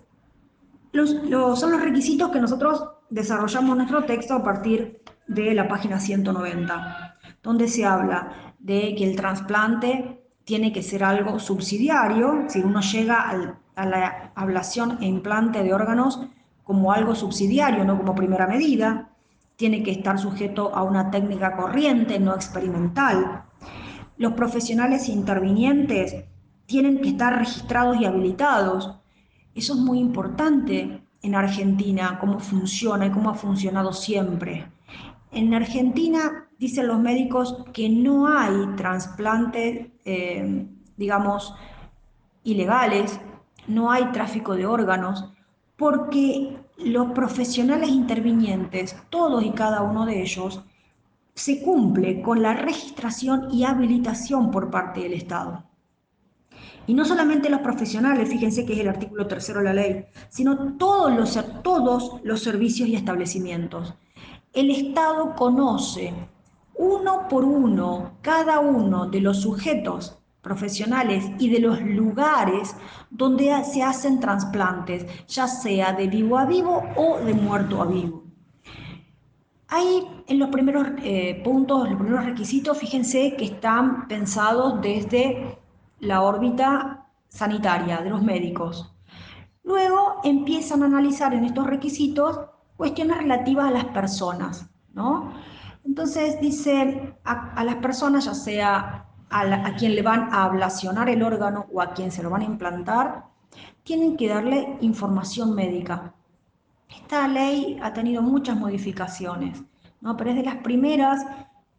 son 0.94 1.72
los 1.72 1.82
requisitos 1.82 2.30
que 2.30 2.40
nosotros 2.40 2.95
desarrollamos 3.10 3.78
nuestro 3.78 4.06
texto 4.06 4.34
a 4.34 4.44
partir 4.44 5.02
de 5.28 5.54
la 5.54 5.68
página 5.68 6.00
190, 6.00 7.18
donde 7.42 7.68
se 7.68 7.86
habla 7.86 8.54
de 8.60 8.96
que 8.96 9.04
el 9.04 9.16
trasplante 9.16 10.22
tiene 10.44 10.72
que 10.72 10.84
ser 10.84 11.04
algo 11.04 11.40
subsidiario, 11.40 12.46
si 12.48 12.60
uno 12.60 12.82
llega 12.82 13.30
a 13.76 13.86
la 13.86 14.32
ablación 14.36 14.98
e 15.02 15.06
implante 15.06 15.64
de 15.64 15.74
órganos 15.74 16.22
como 16.64 16.92
algo 16.92 17.16
subsidiario, 17.16 17.84
no 17.84 17.98
como 17.98 18.16
primera 18.16 18.48
medida, 18.48 19.10
tiene 19.56 19.84
que 19.84 19.92
estar 19.92 20.20
sujeto 20.20 20.76
a 20.76 20.84
una 20.84 21.12
técnica 21.12 21.56
corriente, 21.56 22.20
no 22.20 22.34
experimental. 22.34 23.44
Los 24.18 24.34
profesionales 24.34 25.08
intervinientes 25.10 26.26
tienen 26.66 27.02
que 27.02 27.10
estar 27.10 27.38
registrados 27.38 28.00
y 28.00 28.06
habilitados. 28.06 29.00
Eso 29.54 29.74
es 29.74 29.80
muy 29.80 30.00
importante 30.00 31.05
en 31.26 31.36
Argentina, 31.36 32.18
cómo 32.20 32.40
funciona 32.40 33.08
y 33.08 33.12
cómo 33.12 33.32
ha 33.32 33.36
funcionado 33.36 33.92
siempre. 33.94 34.68
En 35.32 35.54
Argentina 35.54 36.48
dicen 36.60 36.88
los 36.88 37.00
médicos 37.00 37.66
que 37.74 37.90
no 37.90 38.28
hay 38.28 38.54
trasplantes, 38.78 39.88
eh, 40.06 40.68
digamos, 40.96 41.54
ilegales, 42.44 43.20
no 43.68 43.92
hay 43.92 44.06
tráfico 44.12 44.56
de 44.56 44.68
órganos, 44.68 45.32
porque 45.76 46.58
los 46.78 47.12
profesionales 47.12 47.90
intervinientes, 47.90 48.96
todos 49.10 49.44
y 49.44 49.52
cada 49.52 49.82
uno 49.82 50.06
de 50.06 50.22
ellos, 50.22 50.64
se 51.34 51.62
cumple 51.64 52.22
con 52.22 52.42
la 52.42 52.54
registración 52.54 53.52
y 53.52 53.66
habilitación 53.66 54.52
por 54.52 54.70
parte 54.70 55.02
del 55.02 55.14
Estado. 55.14 55.64
Y 56.88 56.94
no 56.94 57.06
solamente 57.06 57.50
los 57.50 57.62
profesionales, 57.62 58.30
fíjense 58.30 58.66
que 58.66 58.74
es 58.74 58.80
el 58.80 58.90
artículo 58.90 59.28
tercero 59.28 59.60
de 59.60 59.66
la 59.66 59.74
ley, 59.74 60.06
sino 60.30 60.78
todos 60.78 61.16
los, 61.16 61.40
todos 61.64 62.22
los 62.24 62.42
servicios 62.42 62.88
y 62.90 62.96
establecimientos. 62.96 63.94
El 64.54 64.70
Estado 64.70 65.36
conoce 65.36 66.14
uno 66.76 67.28
por 67.28 67.44
uno 67.44 68.18
cada 68.22 68.60
uno 68.60 69.08
de 69.08 69.22
los 69.22 69.42
sujetos 69.42 70.18
profesionales 70.42 71.26
y 71.40 71.50
de 71.50 71.60
los 71.60 71.82
lugares 71.82 72.76
donde 73.10 73.52
se 73.64 73.82
hacen 73.82 74.20
trasplantes, 74.20 75.06
ya 75.28 75.48
sea 75.48 75.94
de 75.94 76.08
vivo 76.08 76.38
a 76.38 76.46
vivo 76.46 76.84
o 76.96 77.18
de 77.18 77.34
muerto 77.34 77.82
a 77.82 77.86
vivo. 77.86 78.24
Ahí 79.70 80.08
en 80.28 80.38
los 80.38 80.50
primeros 80.50 80.88
eh, 81.04 81.42
puntos, 81.44 81.90
los 81.90 82.00
primeros 82.00 82.26
requisitos, 82.26 82.78
fíjense 82.78 83.36
que 83.36 83.46
están 83.46 84.08
pensados 84.08 84.80
desde 84.82 85.58
la 86.00 86.22
órbita 86.22 87.08
sanitaria 87.30 87.98
de 87.98 88.10
los 88.10 88.22
médicos. 88.22 88.96
Luego 89.64 90.22
empiezan 90.24 90.84
a 90.84 90.86
analizar 90.86 91.34
en 91.34 91.44
estos 91.44 91.66
requisitos 91.66 92.40
cuestiones 92.78 93.18
relativas 93.18 93.68
a 93.68 93.72
las 93.72 93.86
personas, 93.86 94.70
¿no? 94.94 95.34
Entonces 95.86 96.40
dice 96.42 97.16
a, 97.24 97.64
las 97.64 97.76
personas, 97.76 98.26
ya 98.26 98.34
sea 98.34 99.08
a, 99.30 99.76
quien 99.76 99.96
le 99.96 100.02
van 100.02 100.34
a 100.34 100.44
ablacionar 100.44 101.10
el 101.10 101.24
órgano 101.24 101.68
o 101.72 101.82
a 101.82 101.94
quien 101.94 102.12
se 102.12 102.24
lo 102.24 102.30
van 102.30 102.42
a 102.42 102.46
implantar, 102.46 103.26
tienen 103.84 104.18
que 104.18 104.28
darle 104.28 104.78
información 104.82 105.54
médica. 105.54 106.14
Esta 106.90 107.28
ley 107.28 107.80
ha 107.82 107.94
tenido 107.94 108.22
muchas 108.22 108.58
modificaciones, 108.58 109.64
¿no? 110.02 110.18
pero 110.18 110.32
es 110.32 110.36
de 110.36 110.44
las 110.44 110.58
primeras 110.58 111.26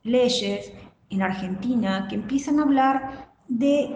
leyes 0.03 0.73
en 1.11 1.23
Argentina 1.23 2.07
que 2.09 2.15
empiezan 2.15 2.59
a 2.59 2.63
hablar 2.63 3.26
de 3.49 3.95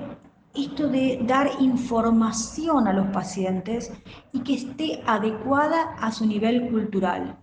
esto 0.54 0.88
de 0.88 1.20
dar 1.26 1.48
información 1.60 2.88
a 2.88 2.92
los 2.92 3.06
pacientes 3.08 3.92
y 4.32 4.40
que 4.40 4.54
esté 4.54 5.02
adecuada 5.06 5.94
a 6.00 6.10
su 6.10 6.26
nivel 6.26 6.70
cultural 6.70 7.36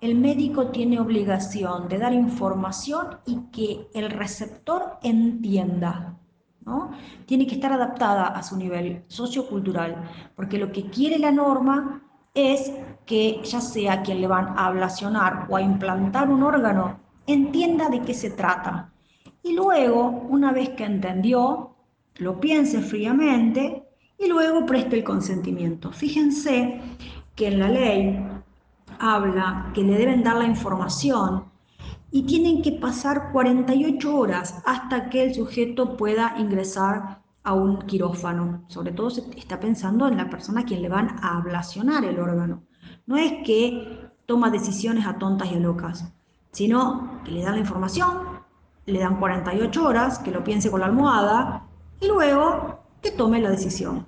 el 0.00 0.14
médico 0.14 0.68
tiene 0.68 1.00
obligación 1.00 1.88
de 1.88 1.98
dar 1.98 2.12
información 2.12 3.18
y 3.26 3.40
que 3.50 3.88
el 3.94 4.10
receptor 4.10 4.98
entienda. 5.02 6.16
¿no? 6.64 6.92
Tiene 7.26 7.46
que 7.46 7.56
estar 7.56 7.72
adaptada 7.72 8.26
a 8.28 8.42
su 8.42 8.56
nivel 8.56 9.04
sociocultural, 9.08 10.04
porque 10.36 10.58
lo 10.58 10.70
que 10.70 10.88
quiere 10.90 11.18
la 11.18 11.32
norma 11.32 12.02
es 12.34 12.72
que 13.06 13.40
ya 13.42 13.60
sea 13.60 14.02
quien 14.02 14.20
le 14.20 14.28
van 14.28 14.48
a 14.48 14.66
ablacionar 14.66 15.46
o 15.48 15.56
a 15.56 15.62
implantar 15.62 16.30
un 16.30 16.42
órgano, 16.42 17.00
entienda 17.26 17.88
de 17.88 18.02
qué 18.02 18.14
se 18.14 18.30
trata. 18.30 18.92
Y 19.42 19.52
luego, 19.52 20.26
una 20.28 20.52
vez 20.52 20.70
que 20.70 20.84
entendió, 20.84 21.74
lo 22.16 22.40
piense 22.40 22.80
fríamente 22.80 23.84
y 24.18 24.28
luego 24.28 24.66
preste 24.66 24.96
el 24.96 25.04
consentimiento. 25.04 25.92
Fíjense 25.92 26.80
que 27.34 27.48
en 27.48 27.60
la 27.60 27.68
ley 27.68 28.18
habla 28.98 29.70
que 29.74 29.82
le 29.82 29.96
deben 29.96 30.22
dar 30.22 30.36
la 30.36 30.44
información 30.44 31.44
y 32.10 32.22
tienen 32.22 32.62
que 32.62 32.72
pasar 32.72 33.30
48 33.32 34.16
horas 34.16 34.62
hasta 34.64 35.10
que 35.10 35.24
el 35.24 35.34
sujeto 35.34 35.96
pueda 35.96 36.34
ingresar 36.38 37.20
a 37.44 37.54
un 37.54 37.82
quirófano. 37.82 38.64
Sobre 38.68 38.92
todo 38.92 39.10
se 39.10 39.22
está 39.36 39.60
pensando 39.60 40.08
en 40.08 40.16
la 40.16 40.28
persona 40.28 40.62
a 40.62 40.64
quien 40.64 40.82
le 40.82 40.88
van 40.88 41.16
a 41.22 41.36
ablacionar 41.36 42.04
el 42.04 42.18
órgano. 42.18 42.62
No 43.06 43.16
es 43.16 43.32
que 43.44 44.10
toma 44.26 44.50
decisiones 44.50 45.06
a 45.06 45.18
tontas 45.18 45.50
y 45.52 45.54
a 45.54 45.58
locas, 45.58 46.12
sino 46.52 47.22
que 47.24 47.32
le 47.32 47.42
dan 47.42 47.54
la 47.54 47.60
información, 47.60 48.27
le 48.88 49.00
dan 49.00 49.18
48 49.18 49.86
horas, 49.86 50.18
que 50.18 50.30
lo 50.30 50.42
piense 50.42 50.70
con 50.70 50.80
la 50.80 50.86
almohada 50.86 51.66
y 52.00 52.08
luego 52.08 52.80
que 53.02 53.10
tome 53.10 53.40
la 53.40 53.50
decisión. 53.50 54.06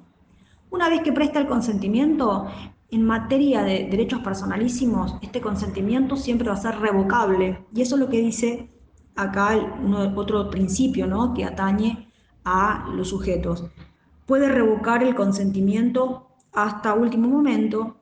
Una 0.70 0.88
vez 0.88 1.02
que 1.02 1.12
presta 1.12 1.40
el 1.40 1.46
consentimiento, 1.46 2.46
en 2.90 3.06
materia 3.06 3.62
de 3.62 3.88
derechos 3.88 4.20
personalísimos, 4.20 5.16
este 5.22 5.40
consentimiento 5.40 6.16
siempre 6.16 6.49
va 6.49 6.54
a 6.54 6.60
ser 6.60 6.78
revocable. 6.78 7.64
Y 7.75 7.82
eso 7.82 7.94
es 7.94 8.00
lo 8.00 8.08
que 8.08 8.20
dice 8.20 8.70
acá 9.16 9.50
otro 10.16 10.50
principio 10.50 11.06
¿no? 11.06 11.34
que 11.34 11.44
atañe 11.44 12.08
a 12.44 12.88
los 12.94 13.08
sujetos. 13.08 13.64
Puede 14.26 14.49
revocar 14.49 15.02
el 15.02 15.14
consentimiento 15.14 16.28
hasta 16.52 16.94
último 16.94 17.28
momento. 17.28 17.96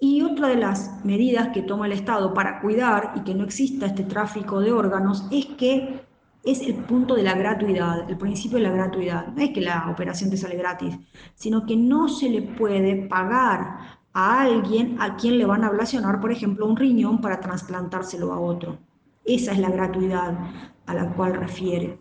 Y 0.00 0.22
otra 0.22 0.48
de 0.48 0.56
las 0.56 1.04
medidas 1.04 1.48
que 1.48 1.62
toma 1.62 1.86
el 1.86 1.92
Estado 1.92 2.32
para 2.32 2.60
cuidar 2.60 3.14
y 3.16 3.22
que 3.22 3.34
no 3.34 3.42
exista 3.42 3.86
este 3.86 4.04
tráfico 4.04 4.60
de 4.60 4.72
órganos 4.72 5.26
es 5.32 5.46
que 5.46 6.06
es 6.44 6.60
el 6.62 6.74
punto 6.74 7.14
de 7.14 7.22
la 7.22 7.34
gratuidad, 7.34 8.08
el 8.08 8.16
principio 8.16 8.58
de 8.58 8.64
la 8.64 8.70
gratuidad. 8.70 9.28
No 9.28 9.42
es 9.42 9.50
que 9.50 9.60
la 9.60 9.90
operación 9.90 10.30
te 10.30 10.36
sale 10.36 10.56
gratis, 10.56 10.96
sino 11.34 11.66
que 11.66 11.76
no 11.76 12.08
se 12.08 12.28
le 12.28 12.42
puede 12.42 13.06
pagar 13.08 13.98
a 14.12 14.40
alguien 14.40 14.96
a 15.00 15.16
quien 15.16 15.38
le 15.38 15.44
van 15.44 15.64
a 15.64 15.68
ablacionar, 15.68 16.20
por 16.20 16.32
ejemplo, 16.32 16.66
un 16.66 16.76
riñón 16.76 17.20
para 17.20 17.40
trasplantárselo 17.40 18.32
a 18.32 18.40
otro. 18.40 18.78
Esa 19.24 19.52
es 19.52 19.58
la 19.58 19.70
gratuidad 19.70 20.38
a 20.86 20.94
la 20.94 21.12
cual 21.12 21.34
refiere. 21.34 21.98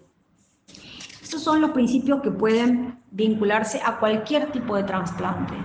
Estos 1.22 1.44
son 1.44 1.60
los 1.60 1.72
principios 1.72 2.22
que 2.22 2.32
pueden 2.32 3.00
vincularse 3.12 3.82
a 3.86 4.00
cualquier 4.00 4.52
tipo 4.52 4.76
de 4.78 4.84
trasplante. 4.84 5.56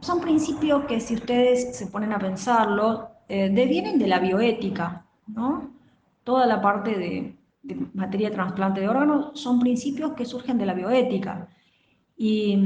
Son 0.00 0.20
principios 0.20 0.84
que 0.86 1.00
si 1.00 1.14
ustedes 1.14 1.76
se 1.76 1.86
ponen 1.88 2.12
a 2.12 2.18
pensarlo, 2.18 3.10
eh, 3.28 3.50
devienen 3.50 3.98
de 3.98 4.06
la 4.06 4.18
bioética, 4.18 5.06
¿no? 5.26 5.73
Toda 6.24 6.46
la 6.46 6.60
parte 6.60 6.98
de, 6.98 7.38
materia 7.94 8.30
de 8.30 8.34
trasplante 8.34 8.80
de 8.80 8.88
órganos 8.88 9.38
son 9.40 9.60
principios 9.60 10.12
que 10.14 10.24
surgen 10.24 10.58
de 10.58 10.66
la 10.66 10.74
bioética. 10.74 11.48
Y 12.16 12.56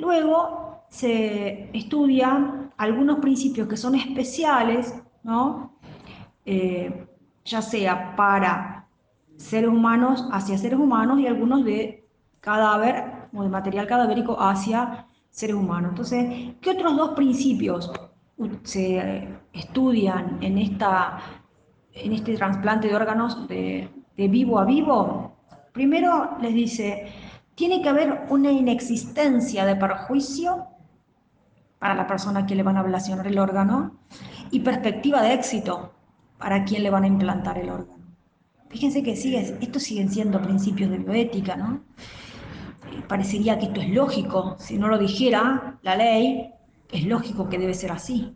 luego 0.00 0.84
se 0.88 1.70
estudian 1.76 2.72
algunos 2.76 3.18
principios 3.18 3.68
que 3.68 3.76
son 3.76 3.94
especiales, 3.94 4.94
¿no? 5.22 5.78
Eh, 6.44 7.06
ya 7.44 7.62
sea 7.62 8.16
para 8.16 8.88
seres 9.36 9.68
humanos 9.70 10.26
hacia 10.32 10.58
seres 10.58 10.78
humanos 10.78 11.20
y 11.20 11.26
algunos 11.26 11.64
de 11.64 12.08
cadáver 12.40 13.28
o 13.32 13.42
de 13.42 13.48
material 13.48 13.86
cadavérico 13.86 14.40
hacia 14.40 15.06
seres 15.30 15.56
humanos. 15.56 15.90
Entonces, 15.90 16.54
¿qué 16.60 16.70
otros 16.70 16.96
dos 16.96 17.10
principios 17.10 17.90
se 18.62 19.28
estudian 19.52 20.38
en, 20.42 20.58
esta, 20.58 21.18
en 21.96 22.12
este 22.12 22.36
trasplante 22.36 22.88
de 22.88 22.94
órganos 22.94 23.48
de, 23.48 23.88
de 24.16 24.28
vivo 24.28 24.58
a 24.58 24.64
vivo? 24.64 25.36
Primero 25.72 26.38
les 26.40 26.54
dice, 26.54 27.06
tiene 27.54 27.82
que 27.82 27.88
haber 27.88 28.26
una 28.30 28.52
inexistencia 28.52 29.64
de 29.64 29.76
perjuicio 29.76 30.68
para 31.78 31.94
la 31.94 32.06
persona 32.06 32.46
que 32.46 32.54
le 32.54 32.62
van 32.62 32.76
a 32.76 32.80
ablacionar 32.80 33.26
el 33.26 33.38
órgano 33.38 33.98
y 34.50 34.60
perspectiva 34.60 35.22
de 35.22 35.34
éxito 35.34 35.92
para 36.38 36.64
quien 36.64 36.82
le 36.82 36.90
van 36.90 37.04
a 37.04 37.08
implantar 37.08 37.58
el 37.58 37.70
órgano. 37.70 37.96
Fíjense 38.68 39.02
que 39.02 39.16
sigue, 39.16 39.56
estos 39.60 39.82
siguen 39.82 40.10
siendo 40.10 40.40
principios 40.42 40.90
de 40.90 40.98
bioética, 40.98 41.56
¿no? 41.56 41.84
Parecería 43.08 43.58
que 43.58 43.66
esto 43.66 43.80
es 43.80 43.90
lógico, 43.90 44.56
si 44.58 44.78
no 44.78 44.88
lo 44.88 44.98
dijera 44.98 45.78
la 45.82 45.96
ley, 45.96 46.50
es 46.90 47.04
lógico 47.04 47.48
que 47.48 47.58
debe 47.58 47.74
ser 47.74 47.92
así. 47.92 48.34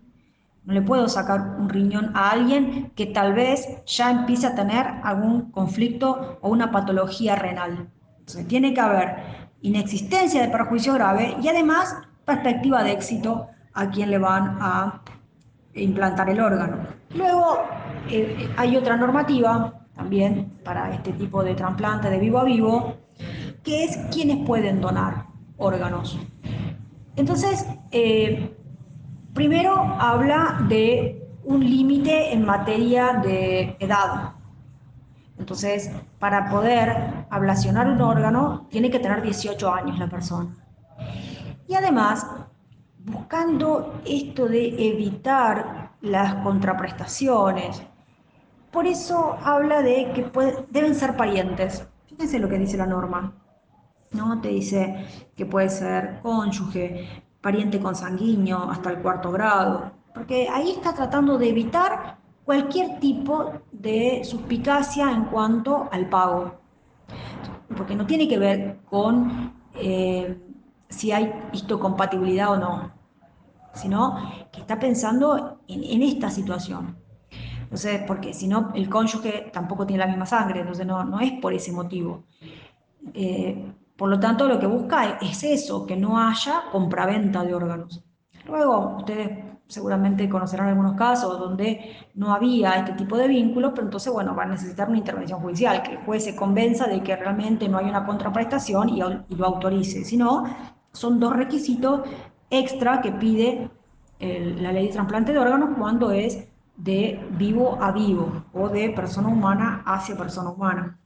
No 0.65 0.75
le 0.75 0.83
puedo 0.83 1.09
sacar 1.09 1.57
un 1.59 1.69
riñón 1.69 2.13
a 2.15 2.31
alguien 2.31 2.93
que 2.95 3.07
tal 3.07 3.33
vez 3.35 3.67
ya 3.87 4.11
empiece 4.11 4.47
a 4.47 4.55
tener 4.55 4.87
algún 5.03 5.51
conflicto 5.51 6.39
o 6.43 6.51
una 6.51 6.71
patología 6.71 7.35
renal. 7.35 7.89
Entonces 8.19 8.47
tiene 8.47 8.75
que 8.75 8.81
haber 8.81 9.17
inexistencia 9.63 10.43
de 10.43 10.49
perjuicio 10.49 10.95
grave 10.95 11.37
y 11.43 11.49
además 11.49 11.97
perspectiva 12.25 12.83
de 12.83 12.93
éxito 12.93 13.49
a 13.73 13.91
quien 13.91 14.11
le 14.11 14.19
van 14.19 14.59
a 14.61 15.03
implantar 15.75 16.29
el 16.31 16.41
órgano. 16.41 16.79
Luego 17.15 17.63
eh, 18.11 18.49
hay 18.57 18.77
otra 18.77 18.97
normativa 18.97 19.87
también 19.95 20.53
para 20.65 20.93
este 20.95 21.13
tipo 21.13 21.43
de 21.43 21.55
trasplante 21.55 22.11
de 22.11 22.19
vivo 22.19 22.39
a 22.39 22.45
vivo, 22.45 22.97
que 23.63 23.85
es 23.85 23.97
quienes 24.13 24.47
pueden 24.47 24.81
donar 24.81 25.27
órganos. 25.57 26.19
Entonces, 27.17 27.67
eh, 27.91 28.57
primero 29.35 29.75
habla 29.99 30.65
de 30.69 31.29
un 31.45 31.61
límite 31.61 32.33
en 32.33 32.45
materia 32.45 33.15
de 33.15 33.77
edad. 33.81 34.33
Entonces, 35.39 35.91
para 36.19 36.51
poder 36.51 37.27
ablacionar 37.31 37.89
un 37.89 38.01
órgano, 38.03 38.67
tiene 38.71 38.91
que 38.91 38.99
tener 38.99 39.23
18 39.23 39.73
años 39.73 39.99
la 39.99 40.09
persona. 40.09 40.55
Y 41.67 41.75
además, 41.75 42.27
buscando 42.99 44.01
esto 44.05 44.47
de 44.47 44.69
evitar 44.89 45.93
las 46.03 46.35
contraprestaciones, 46.37 47.83
por 48.71 48.87
eso 48.87 49.37
habla 49.43 49.83
de 49.83 50.13
que 50.13 50.31
deben 50.71 50.95
ser 50.95 51.17
parientes. 51.17 51.87
Fíjense 52.07 52.39
lo 52.39 52.49
que 52.49 52.59
dice 52.59 52.77
la 52.77 52.87
norma. 52.87 53.33
¿no? 54.13 54.41
Te 54.41 54.49
dice 54.49 55.07
que 55.37 55.47
puede 55.47 55.69
ser 55.69 56.21
cónyuge, 56.23 57.09
pariente 57.41 57.81
consanguíneo 57.81 58.71
hasta 58.71 58.91
el 58.91 58.99
cuarto 58.99 59.31
grado, 59.33 59.93
porque 60.15 60.49
ahí 60.49 60.73
está 60.73 60.95
tratando 60.95 61.39
de 61.39 61.49
evitar 61.49 62.19
cualquier 62.45 62.99
tipo 62.99 63.53
de 63.73 64.23
suspicacia 64.25 65.11
en 65.11 65.25
cuanto 65.25 65.89
al 65.93 66.09
pago, 66.09 66.55
porque 67.77 67.95
no 67.95 68.07
tiene 68.07 68.29
que 68.29 68.39
ver 68.39 68.79
con 68.91 69.53
eh, 69.75 70.37
si 70.89 71.13
hay 71.13 71.33
histocompatibilidad 71.53 72.53
o 72.53 72.57
no, 72.57 72.93
sino 73.73 74.17
que 74.51 74.61
está 74.61 74.79
pensando 74.79 75.61
en, 75.69 76.03
esta 76.03 76.29
situación. 76.29 76.97
Entonces, 77.63 78.03
porque 78.05 78.35
si 78.35 78.49
no, 78.49 78.73
el 78.75 78.89
cónyuge 78.89 79.51
tampoco 79.53 79.87
tiene 79.87 80.05
la 80.05 80.09
misma 80.09 80.27
sangre, 80.27 80.61
entonces 80.61 80.85
no, 80.85 81.05
no 81.05 81.21
es 81.21 81.33
por 81.41 81.53
ese 81.53 81.71
motivo. 81.71 82.25
Eh, 83.15 83.73
por 84.01 84.09
lo 84.09 84.19
tanto, 84.19 84.49
lo 84.49 84.59
que 84.59 84.67
busca 84.67 85.19
es 85.21 85.45
eso, 85.45 85.85
que 85.85 85.95
no 85.95 86.19
haya 86.19 86.63
compraventa 86.73 87.45
de 87.45 87.53
órganos. 87.53 88.03
Luego, 88.47 88.97
ustedes 88.97 89.45
seguramente 89.67 90.27
conocerán 90.27 90.69
algunos 90.69 90.97
casos 90.97 91.39
donde 91.39 91.99
no 92.15 92.33
había 92.33 92.77
este 92.77 92.93
tipo 92.95 93.19
de 93.19 93.29
vínculos, 93.29 93.73
pero 93.75 93.89
entonces, 93.89 94.11
bueno, 94.11 94.35
va 94.35 94.45
a 94.45 94.47
necesitar 94.47 94.89
una 94.89 94.97
intervención 94.97 95.41
judicial, 95.41 95.83
que 95.83 95.91
el 95.93 95.99
juez 95.99 96.25
se 96.25 96.35
convenza 96.35 96.87
de 96.87 97.03
que 97.03 97.15
realmente 97.15 97.69
no 97.69 97.77
hay 97.77 97.91
una 97.91 98.07
contraprestación 98.07 98.89
y, 98.89 99.03
y 99.03 99.35
lo 99.35 99.47
autorice. 99.47 100.03
Si 100.03 100.17
no, 100.17 100.45
son 100.93 101.21
dos 101.21 101.37
requisitos 101.37 102.01
extra 102.49 103.03
que 103.03 103.13
pide 103.13 103.69
la 104.19 104.73
ley 104.73 104.87
de 104.87 104.93
trasplante 104.95 105.35
de 105.35 105.39
órganos 105.39 105.77
cuando 105.77 106.11
es 106.11 106.49
de 106.75 107.21
vivo 107.33 107.77
a 107.83 107.93
vivo 107.93 108.45
o 108.55 108.71
de 108.71 108.89
persona 108.89 109.29
humana 109.29 109.83
hacia 109.85 110.17
persona 110.17 110.49
humana. 110.49 110.99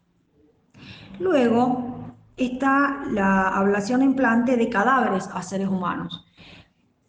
Luego 1.18 2.03
está 2.36 3.04
la 3.10 3.48
ablación 3.48 4.02
implante 4.02 4.56
de 4.56 4.68
cadáveres 4.68 5.28
a 5.32 5.42
seres 5.42 5.68
humanos. 5.68 6.26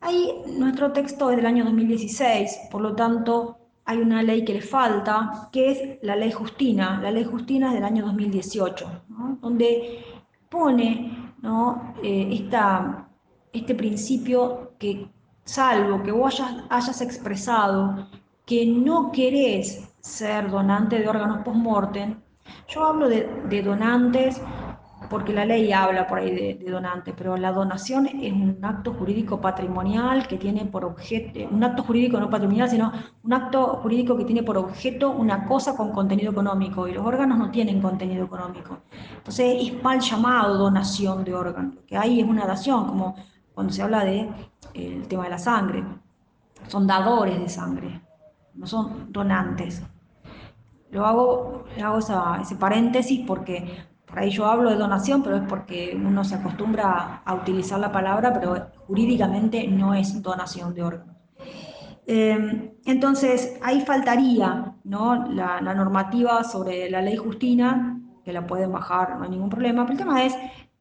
Ahí 0.01 0.31
nuestro 0.57 0.91
texto 0.91 1.31
es 1.31 1.37
del 1.37 1.45
año 1.45 1.63
2016, 1.65 2.67
por 2.71 2.81
lo 2.81 2.95
tanto 2.95 3.57
hay 3.85 3.99
una 3.99 4.21
ley 4.23 4.45
que 4.45 4.53
le 4.53 4.61
falta, 4.61 5.49
que 5.51 5.71
es 5.71 5.99
la 6.03 6.15
ley 6.15 6.31
Justina. 6.31 6.99
La 7.01 7.11
ley 7.11 7.23
Justina 7.23 7.69
es 7.69 7.73
del 7.75 7.85
año 7.85 8.05
2018, 8.05 9.03
donde 9.41 10.03
pone 10.49 11.33
¿no? 11.41 11.93
Eh, 12.03 12.47
este 13.53 13.75
principio 13.75 14.73
que 14.79 15.07
salvo 15.43 16.01
que 16.03 16.11
vos 16.11 16.41
hayas, 16.69 17.01
expresado 17.01 18.07
que 18.45 18.65
no 18.65 19.11
querés 19.11 19.87
ser 20.01 20.49
donante 20.49 20.99
de 20.99 21.07
órganos 21.07 21.39
post-mortem, 21.43 22.15
yo 22.67 22.83
hablo 22.83 23.07
de 23.09 23.61
donantes 23.63 24.41
porque 25.09 25.33
la 25.33 25.45
ley 25.45 25.71
habla 25.71 26.07
por 26.07 26.19
ahí 26.19 26.31
de, 26.31 26.71
donante, 26.71 27.13
pero 27.13 27.37
la 27.37 27.51
donación 27.51 28.07
es 28.07 28.33
un 28.33 28.59
acto 28.63 28.93
jurídico 28.93 29.39
patrimonial 29.41 30.27
que 30.27 30.37
tiene 30.37 30.65
por 30.65 30.85
objeto, 30.85 31.39
un 31.51 31.63
acto 31.63 31.83
jurídico 31.83 32.19
no 32.19 32.29
patrimonial, 32.29 32.69
sino 32.69 32.91
un 33.23 33.33
acto 33.33 33.79
jurídico 33.81 34.17
que 34.17 34.25
tiene 34.25 34.43
por 34.43 34.57
objeto 34.57 35.11
una 35.11 35.45
cosa 35.45 35.75
con 35.75 35.91
contenido 35.91 36.31
económico, 36.31 36.87
y 36.87 36.93
los 36.93 37.05
órganos 37.05 37.37
no 37.37 37.51
tienen 37.51 37.81
contenido 37.81 38.25
económico. 38.25 38.79
Entonces 39.17 39.57
es 39.59 39.83
mal 39.83 39.99
llamado 39.99 40.57
donación 40.57 41.23
de 41.23 41.33
órganos, 41.33 41.75
lo 41.75 41.85
que 41.85 41.97
hay 41.97 42.19
es 42.19 42.27
una 42.27 42.45
dación, 42.45 42.87
como 42.87 43.15
cuando 43.53 43.73
se 43.73 43.81
habla 43.81 44.03
de 44.03 44.29
el 44.73 45.07
tema 45.07 45.23
de 45.23 45.29
la 45.29 45.39
sangre. 45.39 45.83
Son 46.67 46.87
dadores 46.87 47.39
de 47.39 47.47
sangre, 47.47 48.01
no 48.55 48.65
son 48.65 49.11
donantes. 49.11 49.83
Lo 50.91 51.05
hago, 51.05 51.65
hago 51.83 51.99
ese 52.41 52.55
paréntesis 52.55 53.23
porque 53.27 53.67
por 53.67 53.94
ahí 54.15 54.29
yo 54.29 54.45
hablo 54.45 54.69
de 54.69 54.77
donación, 54.77 55.23
pero 55.23 55.37
es 55.37 55.43
porque 55.47 55.95
uno 55.95 56.23
se 56.23 56.35
acostumbra 56.35 57.21
a 57.25 57.33
utilizar 57.33 57.79
la 57.79 57.91
palabra, 57.91 58.33
pero 58.33 58.67
jurídicamente 58.87 59.67
no 59.67 59.93
es 59.93 60.21
donación 60.21 60.73
de 60.73 60.83
órganos. 60.83 61.15
Em, 62.07 62.71
entonces, 62.85 63.57
ahí 63.61 63.81
faltaría 63.81 64.75
¿no? 64.83 65.27
la, 65.31 65.61
normativa 65.61 66.43
sobre 66.43 66.89
la 66.89 67.01
ley 67.01 67.17
Justina, 67.17 67.99
que 68.23 68.33
la 68.33 68.45
pueden 68.45 68.71
bajar, 68.71 69.17
no 69.17 69.23
hay 69.23 69.29
ningún 69.31 69.49
problema, 69.49 69.83
pero 69.83 69.93
el 69.93 69.99
tema 69.99 70.23
es 70.23 70.35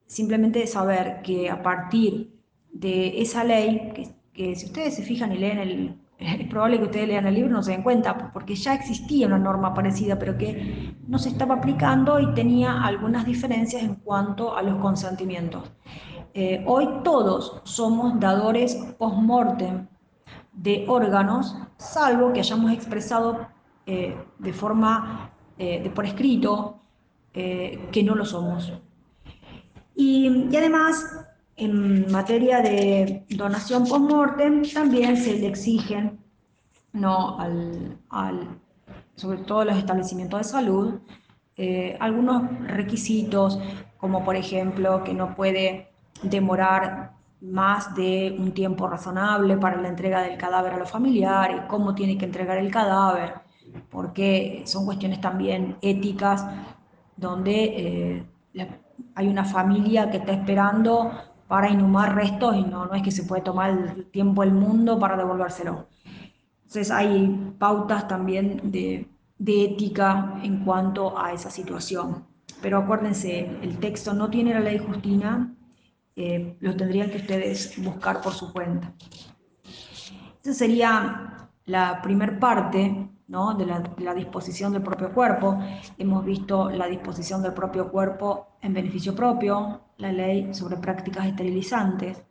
simplemente 0.07 0.67
saber 0.67 1.23
que 1.23 1.51
a 1.51 1.63
partir 1.63 2.35
de 2.73 3.21
esa 3.23 3.45
ley, 3.45 3.93
que, 3.95 4.15
que 4.33 4.55
si 4.55 4.67
ustedes 4.67 4.97
se 4.97 5.03
fijan 5.03 5.33
y 5.33 5.39
leen 5.39 5.59
el, 5.59 6.04
es 6.19 6.49
probable 6.49 6.79
que 6.79 6.85
ustedes 6.85 7.09
lean 7.09 7.27
el 7.27 7.35
libro 7.35 7.51
y 7.51 7.53
no 7.55 7.63
se 7.63 7.73
den 7.73 7.83
cuenta, 7.83 8.31
porque 8.33 8.55
ya 8.55 8.75
existía 8.75 9.27
una 9.27 9.39
norma 9.39 9.75
parecida, 9.75 10.19
pero 10.19 10.39
que 10.39 10.97
no 11.07 11.19
se 11.19 11.31
estaba 11.31 11.57
aplicando 11.57 12.21
y 12.21 12.33
tenía 12.35 12.83
algunas 12.83 13.25
diferencias 13.25 13.83
en 13.83 13.97
cuanto 13.97 14.57
a 14.57 14.63
los 14.63 14.81
consentimientos. 14.81 15.71
Eh, 16.33 16.65
hoy 16.67 16.89
todos 17.03 17.61
somos 17.65 18.19
dadores 18.19 18.75
post-mortem 18.99 19.87
de 20.53 20.85
órganos, 20.89 21.57
salvo 21.77 22.33
que 22.33 22.41
hayamos 22.41 22.73
expresado 22.73 23.47
eh, 23.87 24.17
de 24.39 24.53
forma, 24.53 25.31
eh, 25.59 25.83
de 25.83 25.91
por 25.91 26.07
escrito, 26.07 26.81
que 27.33 28.03
no 28.05 28.15
lo 28.15 28.25
somos. 28.25 28.73
Y 29.97 30.57
además, 30.57 31.27
en 31.57 32.11
materia 32.11 32.61
de 32.61 33.25
donación 33.31 33.87
post-mortem 33.87 34.63
también 34.73 35.17
se 35.17 35.39
le 35.39 35.47
exigen, 35.47 36.19
¿no? 36.93 37.39
al, 37.39 38.49
sobre 39.15 39.39
todo 39.39 39.65
los 39.65 39.77
establecimientos 39.77 40.41
de 40.41 40.45
salud, 40.45 40.95
eh, 41.57 41.97
algunos 42.01 42.43
requisitos, 42.67 43.59
como 43.99 44.25
por 44.25 44.37
ejemplo 44.37 45.05
que 45.05 45.15
no 45.15 45.35
puede 45.35 45.91
demorar 46.23 47.13
más 47.41 47.95
de 47.95 48.35
un 48.39 48.53
tiempo 48.53 48.89
razonable 48.89 49.57
para 49.57 49.81
la 49.81 49.89
entrega 49.89 50.23
del 50.23 50.39
cadáver 50.39 50.73
a 50.73 50.79
los 50.79 50.91
familiares, 50.91 51.63
cómo 51.69 51.95
tiene 51.95 52.19
que 52.19 52.25
entregar 52.25 52.59
el 52.59 52.71
cadáver, 52.71 53.35
porque 53.91 54.63
son 54.67 54.87
cuestiones 54.87 55.21
también 55.21 55.77
éticas 55.83 56.45
donde 57.17 57.65
eh, 57.65 58.27
hay 59.15 59.29
una 59.29 59.45
familia 59.45 60.11
que 60.11 60.19
está 60.19 60.33
esperando 60.33 61.13
para 61.49 61.71
inhumar 61.71 62.15
restos 62.15 62.57
y 62.57 62.63
no, 62.63 62.87
no 62.87 62.95
es 62.95 63.03
que 63.03 63.11
se 63.11 63.25
puede 63.25 63.43
tomar 63.43 63.71
el 63.71 64.07
tiempo 64.07 64.43
del 64.43 64.53
mundo 64.53 64.99
para 64.99 65.17
devolvérselo. 65.17 65.87
Entonces 66.63 66.91
hay 66.91 67.55
pautas 67.59 68.09
también 68.09 68.61
de, 68.73 69.09
ética 69.47 70.41
en 70.43 70.65
cuanto 70.65 71.19
a 71.19 71.33
esa 71.33 71.51
situación. 71.51 72.27
Pero 72.63 72.79
acuérdense, 72.79 73.51
el 73.63 73.79
texto 73.79 74.15
no 74.15 74.31
tiene 74.31 74.55
la 74.55 74.61
ley 74.61 74.79
Justina, 74.79 75.55
eh, 76.17 76.57
lo 76.61 76.75
tendrían 76.75 77.11
que 77.11 77.19
ustedes 77.19 77.83
buscar 77.83 78.21
por 78.21 78.33
su 78.33 78.53
cuenta. 78.53 78.93
Esa 80.43 80.55
sería 80.55 81.49
la 81.67 82.01
primer 82.03 82.39
parte 82.39 83.09
¿no? 83.29 83.55
de, 83.55 83.67
la, 83.67 84.15
disposición 84.15 84.73
del 84.73 84.83
propio 84.83 85.13
cuerpo. 85.13 85.59
Hemos 85.99 86.25
visto 86.25 86.71
la 86.71 86.87
disposición 86.87 87.43
del 87.43 87.55
propio 87.55 87.91
cuerpo 87.91 88.49
en 88.61 88.75
beneficio 88.75 89.15
propio, 89.15 89.81
la 89.99 90.13
ley 90.13 90.53
sobre 90.55 90.77
prácticas 90.77 91.27
esterilizantes. 91.27 92.23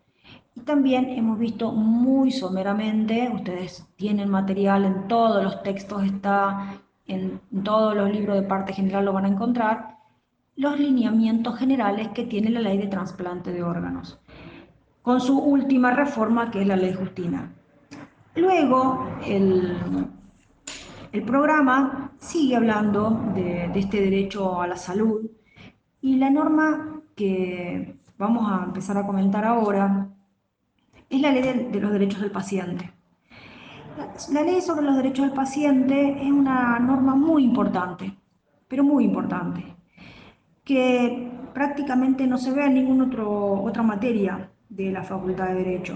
Y 0.55 0.61
también 0.61 1.09
hemos 1.09 1.39
visto 1.39 1.71
muy 1.71 2.31
someramente, 2.31 3.31
ustedes 3.33 3.87
tienen 3.95 4.29
material 4.29 4.85
en 4.85 5.07
todos 5.07 5.43
los 5.43 5.63
textos, 5.63 6.03
está 6.03 6.75
en 7.07 7.41
todos 7.63 7.95
los 7.95 8.09
libros 8.11 8.35
de 8.35 8.43
parte 8.43 8.73
general 8.73 9.05
lo 9.05 9.13
van 9.13 9.25
a 9.25 9.29
encontrar, 9.29 9.97
los 10.55 10.79
lineamientos 10.79 11.57
generales 11.57 12.09
que 12.09 12.25
tiene 12.25 12.49
la 12.49 12.61
ley 12.61 12.77
de 12.77 12.87
trasplante 12.87 13.51
de 13.51 13.63
órganos, 13.63 14.19
con 15.01 15.19
su 15.19 15.37
última 15.39 15.91
reforma 15.91 16.51
que 16.51 16.61
es 16.61 16.67
la 16.67 16.75
ley 16.75 16.93
Justina. 16.93 17.51
Luego, 18.35 19.07
el, 19.25 19.77
el 21.13 21.21
programa 21.21 22.11
sigue 22.17 22.55
hablando 22.55 23.31
de, 23.35 23.71
este 23.75 24.01
derecho 24.01 24.59
a 24.59 24.67
la 24.67 24.75
salud 24.75 25.29
y 26.01 26.15
la 26.15 26.31
norma 26.31 27.01
que 27.15 27.99
vamos 28.17 28.51
a 28.51 28.63
empezar 28.65 28.97
a 28.97 29.05
comentar 29.05 29.45
ahora 29.45 30.09
es 31.07 31.21
la 31.21 31.31
ley 31.31 31.69
de, 31.71 31.79
los 31.79 31.91
derechos 31.91 32.19
del 32.19 32.31
paciente. 32.31 32.91
La, 34.31 34.41
ley 34.41 34.59
sobre 34.59 34.87
los 34.87 34.97
derechos 34.97 35.27
del 35.27 35.35
paciente 35.35 36.17
es 36.19 36.31
una 36.31 36.79
norma 36.79 37.13
muy 37.13 37.43
importante, 37.43 38.17
pero 38.67 38.83
muy 38.83 39.05
importante, 39.05 39.63
que 40.63 41.31
prácticamente 41.53 42.25
no 42.25 42.39
se 42.39 42.51
ve 42.51 42.65
en 42.65 42.73
ninguna 42.73 43.07
otra 43.27 43.83
materia 43.83 44.49
de 44.67 44.91
la 44.91 45.03
Facultad 45.03 45.49
de 45.49 45.55
Derecho, 45.63 45.95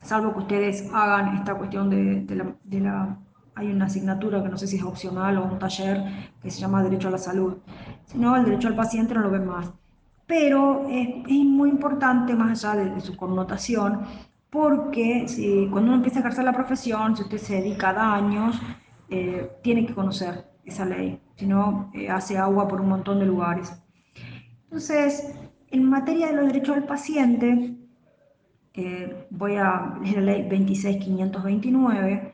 salvo 0.00 0.32
que 0.32 0.38
ustedes 0.38 0.90
hagan 0.94 1.36
esta 1.36 1.54
cuestión 1.54 1.90
de 1.90 2.80
la 2.80 3.18
hay 3.54 3.68
una 3.70 3.86
asignatura 3.86 4.42
que 4.42 4.48
no 4.48 4.58
sé 4.58 4.66
si 4.66 4.76
es 4.76 4.82
opcional 4.82 5.38
o 5.38 5.44
un 5.44 5.58
taller 5.58 6.02
que 6.42 6.50
se 6.50 6.60
llama 6.60 6.82
Derecho 6.82 7.08
a 7.08 7.12
la 7.12 7.18
Salud. 7.18 7.58
Si 8.06 8.18
no, 8.18 8.36
el 8.36 8.44
derecho 8.44 8.68
al 8.68 8.76
paciente 8.76 9.14
no 9.14 9.20
lo 9.20 9.30
ven 9.30 9.46
más 9.46 9.72
pero 10.26 10.86
es, 10.88 11.26
muy 11.28 11.70
importante 11.70 12.34
más 12.34 12.64
allá 12.64 12.84
de, 12.84 13.00
su 13.00 13.16
connotación, 13.16 14.00
porque 14.50 15.28
si, 15.28 15.68
cuando 15.70 15.88
uno 15.90 15.96
empieza 15.96 16.18
a 16.18 16.20
ejercer 16.20 16.44
la 16.44 16.52
profesión, 16.52 17.16
si 17.16 17.22
usted 17.22 17.38
se 17.38 17.54
dedica 17.56 17.90
a 17.90 18.14
años, 18.14 18.60
eh, 19.10 19.50
tiene 19.62 19.86
que 19.86 19.94
conocer 19.94 20.46
esa 20.64 20.84
ley, 20.84 21.20
si 21.36 21.46
no, 21.46 21.90
eh, 21.94 22.08
hace 22.08 22.38
agua 22.38 22.68
por 22.68 22.80
un 22.80 22.88
montón 22.88 23.18
de 23.18 23.26
lugares. 23.26 23.72
Entonces, 24.64 25.34
en 25.70 25.88
materia 25.88 26.28
de 26.28 26.34
los 26.34 26.46
derechos 26.46 26.76
del 26.76 26.84
paciente, 26.84 27.76
eh, 28.74 29.26
voy 29.30 29.56
a 29.56 29.98
leer 30.02 30.16
la 30.16 30.32
ley 30.32 30.48
26529, 30.48 32.33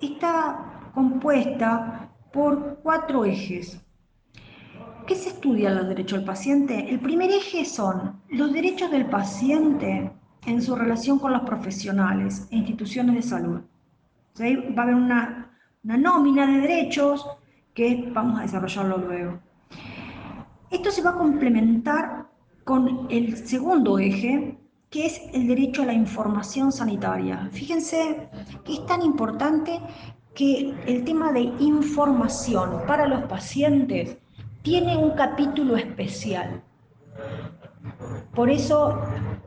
está 0.00 0.90
compuesta 0.94 2.10
por 2.32 2.80
cuatro 2.82 3.24
ejes. 3.24 3.80
¿Qué 5.06 5.14
se 5.14 5.30
estudia 5.30 5.70
los 5.70 5.88
derechos 5.88 6.18
del 6.18 6.26
paciente? 6.26 6.90
El 6.90 7.00
primer 7.00 7.30
eje 7.30 7.64
son 7.64 8.20
los 8.28 8.52
derechos 8.52 8.90
del 8.90 9.06
paciente 9.06 10.12
en 10.46 10.62
su 10.62 10.76
relación 10.76 11.18
con 11.18 11.32
los 11.32 11.42
profesionales 11.42 12.46
e 12.50 12.56
instituciones 12.56 13.14
de 13.14 13.22
salud. 13.22 13.60
va 14.40 14.82
a 14.82 14.84
haber 14.84 14.94
una, 14.94 15.50
una 15.82 15.96
nómina 15.96 16.46
de 16.46 16.60
derechos 16.60 17.26
que 17.74 18.10
vamos 18.12 18.38
a 18.38 18.42
desarrollarlo 18.42 18.98
luego. 18.98 19.40
Esto 20.70 20.90
se 20.90 21.02
va 21.02 21.10
a 21.10 21.18
complementar 21.18 22.28
con 22.64 23.06
el 23.08 23.36
segundo 23.36 23.98
eje, 23.98 24.58
que 24.90 25.06
es 25.06 25.20
el 25.32 25.48
derecho 25.48 25.82
a 25.82 25.86
la 25.86 25.92
información 25.92 26.72
sanitaria. 26.72 27.48
Fíjense 27.52 28.28
que 28.64 28.74
es 28.74 28.86
tan 28.86 29.02
importante 29.02 29.80
que 30.34 30.74
el 30.86 31.04
tema 31.04 31.32
de 31.32 31.40
información 31.58 32.82
para 32.86 33.06
los 33.06 33.24
pacientes 33.24 34.16
tiene 34.62 34.96
un 34.96 35.10
capítulo 35.10 35.76
especial. 35.76 36.62
Por 38.34 38.48
eso 38.48 39.02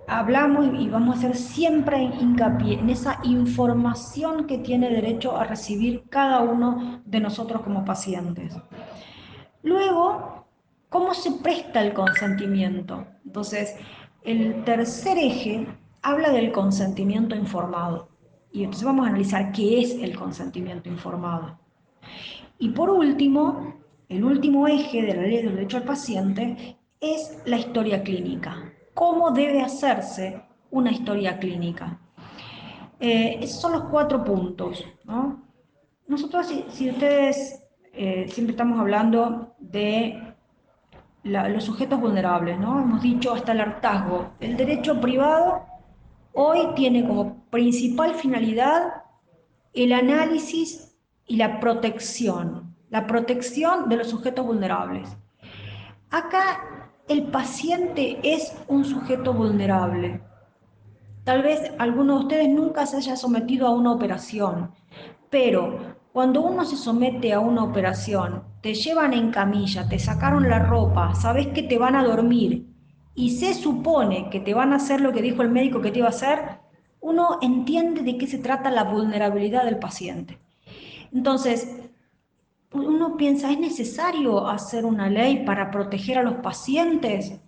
hablamos 0.07 0.67
y 0.79 0.89
vamos 0.89 1.15
a 1.15 1.19
hacer 1.19 1.35
siempre 1.35 2.03
hincapié 2.03 2.79
en 2.79 2.89
esa 2.89 3.19
información 3.23 4.45
que 4.45 4.57
tiene 4.57 4.89
derecho 4.89 5.37
a 5.37 5.45
recibir 5.45 6.03
cada 6.09 6.41
uno 6.41 7.01
de 7.05 7.19
nosotros 7.19 7.61
como 7.61 7.85
pacientes. 7.85 8.55
Luego 9.63 10.41
¿Cómo 10.91 11.13
se 11.13 11.31
presta 11.41 11.81
el 11.81 11.93
consentimiento? 11.93 13.07
Entonces, 13.25 13.77
el 14.23 14.63
tercer 14.63 15.17
eje 15.17 15.67
habla 16.01 16.31
del 16.31 16.51
consentimiento 16.51 17.35
informado. 17.35 18.09
Y 18.51 18.63
entonces 18.63 18.85
vamos 18.85 19.05
a 19.05 19.09
analizar 19.09 19.51
qué 19.51 19.81
es 19.81 19.93
el 19.95 20.15
consentimiento 20.15 20.89
informado. 20.89 21.57
Y 22.59 22.69
por 22.69 22.89
último, 22.89 23.75
el 24.09 24.23
último 24.23 24.67
eje 24.67 25.01
de 25.01 25.15
la 25.15 25.21
ley 25.21 25.37
del 25.37 25.55
derecho 25.55 25.77
al 25.77 25.83
paciente 25.83 26.77
es 26.99 27.41
la 27.45 27.57
historia 27.57 28.03
clínica. 28.03 28.71
¿Cómo 28.93 29.31
debe 29.31 29.61
hacerse 29.61 30.41
una 30.69 30.91
historia 30.91 31.39
clínica? 31.39 31.99
Eh, 32.99 33.39
esos 33.41 33.61
son 33.61 33.71
los 33.71 33.83
cuatro 33.85 34.23
puntos. 34.23 34.85
Nosotros, 36.07 36.53
si, 36.69 36.89
ustedes 36.89 37.63
eh, 37.93 38.27
siempre 38.27 38.51
estamos 38.51 38.79
hablando 38.79 39.55
de 39.59 40.30
los 41.23 41.63
sujetos 41.63 41.99
vulnerables, 41.99 42.59
¿no? 42.59 42.79
Hemos 42.79 43.01
dicho 43.01 43.33
hasta 43.33 43.51
el 43.51 43.61
hartazgo. 43.61 44.31
El 44.39 44.57
derecho 44.57 44.99
privado 44.99 45.65
hoy 46.33 46.73
tiene 46.75 47.07
como 47.07 47.43
principal 47.49 48.15
finalidad 48.15 49.03
el 49.73 49.93
análisis 49.93 50.97
y 51.25 51.37
la 51.37 51.59
protección, 51.59 52.75
la 52.89 53.07
protección 53.07 53.87
de 53.87 53.97
los 53.97 54.09
sujetos 54.09 54.45
vulnerables. 54.45 55.15
Acá 56.09 56.89
el 57.07 57.23
paciente 57.23 58.19
es 58.23 58.53
un 58.67 58.83
sujeto 58.83 59.33
vulnerable. 59.33 60.21
Tal 61.23 61.43
vez 61.43 61.71
alguno 61.77 62.17
de 62.17 62.21
ustedes 62.23 62.49
nunca 62.49 62.85
se 62.85 62.97
haya 62.97 63.15
sometido 63.15 63.67
a 63.67 63.71
una 63.71 63.91
operación, 63.93 64.71
pero 65.29 65.95
cuando 66.11 66.41
uno 66.41 66.65
se 66.65 66.75
somete 66.75 67.31
a 67.31 67.39
una 67.39 67.63
operación, 67.63 68.43
te 68.61 68.73
llevan 68.73 69.13
en 69.13 69.31
camilla, 69.31 69.87
te 69.87 69.99
sacaron 69.99 70.47
la 70.49 70.59
ropa, 70.59 71.15
sabes 71.15 71.47
que 71.47 71.63
te 71.63 71.77
van 71.77 71.95
a 71.95 72.03
dormir 72.03 72.67
y 73.15 73.31
se 73.31 73.53
supone 73.53 74.29
que 74.29 74.39
te 74.39 74.53
van 74.53 74.73
a 74.73 74.77
hacer 74.77 75.01
lo 75.01 75.11
que 75.11 75.21
dijo 75.21 75.41
el 75.41 75.49
médico 75.49 75.81
que 75.81 75.91
te 75.91 75.99
iba 75.99 76.07
a 76.07 76.11
hacer, 76.11 76.59
uno 77.01 77.39
entiende 77.41 78.03
de 78.03 78.17
qué 78.17 78.27
se 78.27 78.37
trata 78.37 78.69
la 78.71 78.83
vulnerabilidad 78.83 79.65
del 79.65 79.79
paciente. 79.79 80.39
Entonces, 81.11 81.75
uno 82.73 83.17
piensa, 83.17 83.51
¿es 83.51 83.59
necesario 83.59 84.47
hacer 84.47 84.85
una 84.85 85.09
ley 85.09 85.43
para 85.45 85.71
proteger 85.71 86.19
a 86.19 86.23
los 86.23 86.35
pacientes? 86.35 87.39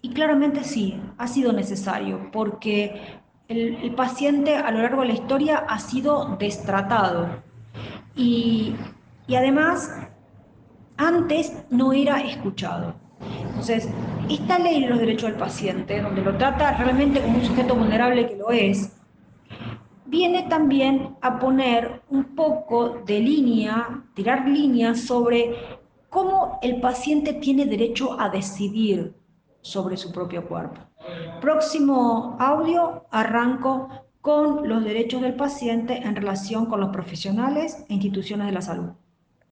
Y 0.00 0.10
claramente 0.10 0.64
sí, 0.64 1.00
ha 1.16 1.28
sido 1.28 1.52
necesario, 1.52 2.30
porque 2.32 3.20
el, 3.48 3.94
paciente 3.94 4.56
a 4.56 4.70
lo 4.70 4.82
largo 4.82 5.02
de 5.02 5.08
la 5.08 5.14
historia 5.14 5.58
ha 5.68 5.78
sido 5.78 6.36
destratado 6.38 7.42
y, 8.16 8.74
además 9.28 9.90
antes 10.96 11.52
no 11.70 11.92
era 11.92 12.20
escuchado. 12.20 12.94
Entonces, 13.48 13.88
esta 14.28 14.58
ley 14.58 14.82
de 14.82 14.88
los 14.88 14.98
derechos 14.98 15.30
del 15.30 15.38
paciente, 15.38 16.00
donde 16.00 16.22
lo 16.22 16.36
trata 16.36 16.76
realmente 16.76 17.20
como 17.20 17.38
un 17.38 17.44
sujeto 17.44 17.74
vulnerable 17.74 18.28
que 18.28 18.36
lo 18.36 18.50
es, 18.50 18.92
viene 20.06 20.42
también 20.48 21.16
a 21.20 21.38
poner 21.38 22.02
un 22.10 22.34
poco 22.34 23.02
de 23.06 23.20
línea, 23.20 24.04
tirar 24.14 24.48
líneas 24.48 25.00
sobre 25.00 25.54
cómo 26.10 26.58
el 26.62 26.80
paciente 26.80 27.32
tiene 27.34 27.64
derecho 27.64 28.20
a 28.20 28.28
decidir 28.28 29.14
sobre 29.62 29.96
su 29.96 30.12
propio 30.12 30.46
cuerpo. 30.46 30.80
Próximo 31.40 32.36
audio, 32.38 33.06
arranco 33.10 33.88
con 34.20 34.68
los 34.68 34.84
derechos 34.84 35.22
del 35.22 35.34
paciente 35.34 35.96
en 35.96 36.14
relación 36.14 36.66
con 36.66 36.80
los 36.80 36.90
profesionales 36.90 37.84
e 37.88 37.94
instituciones 37.94 38.46
de 38.46 38.52
la 38.52 38.62
salud. 38.62 38.90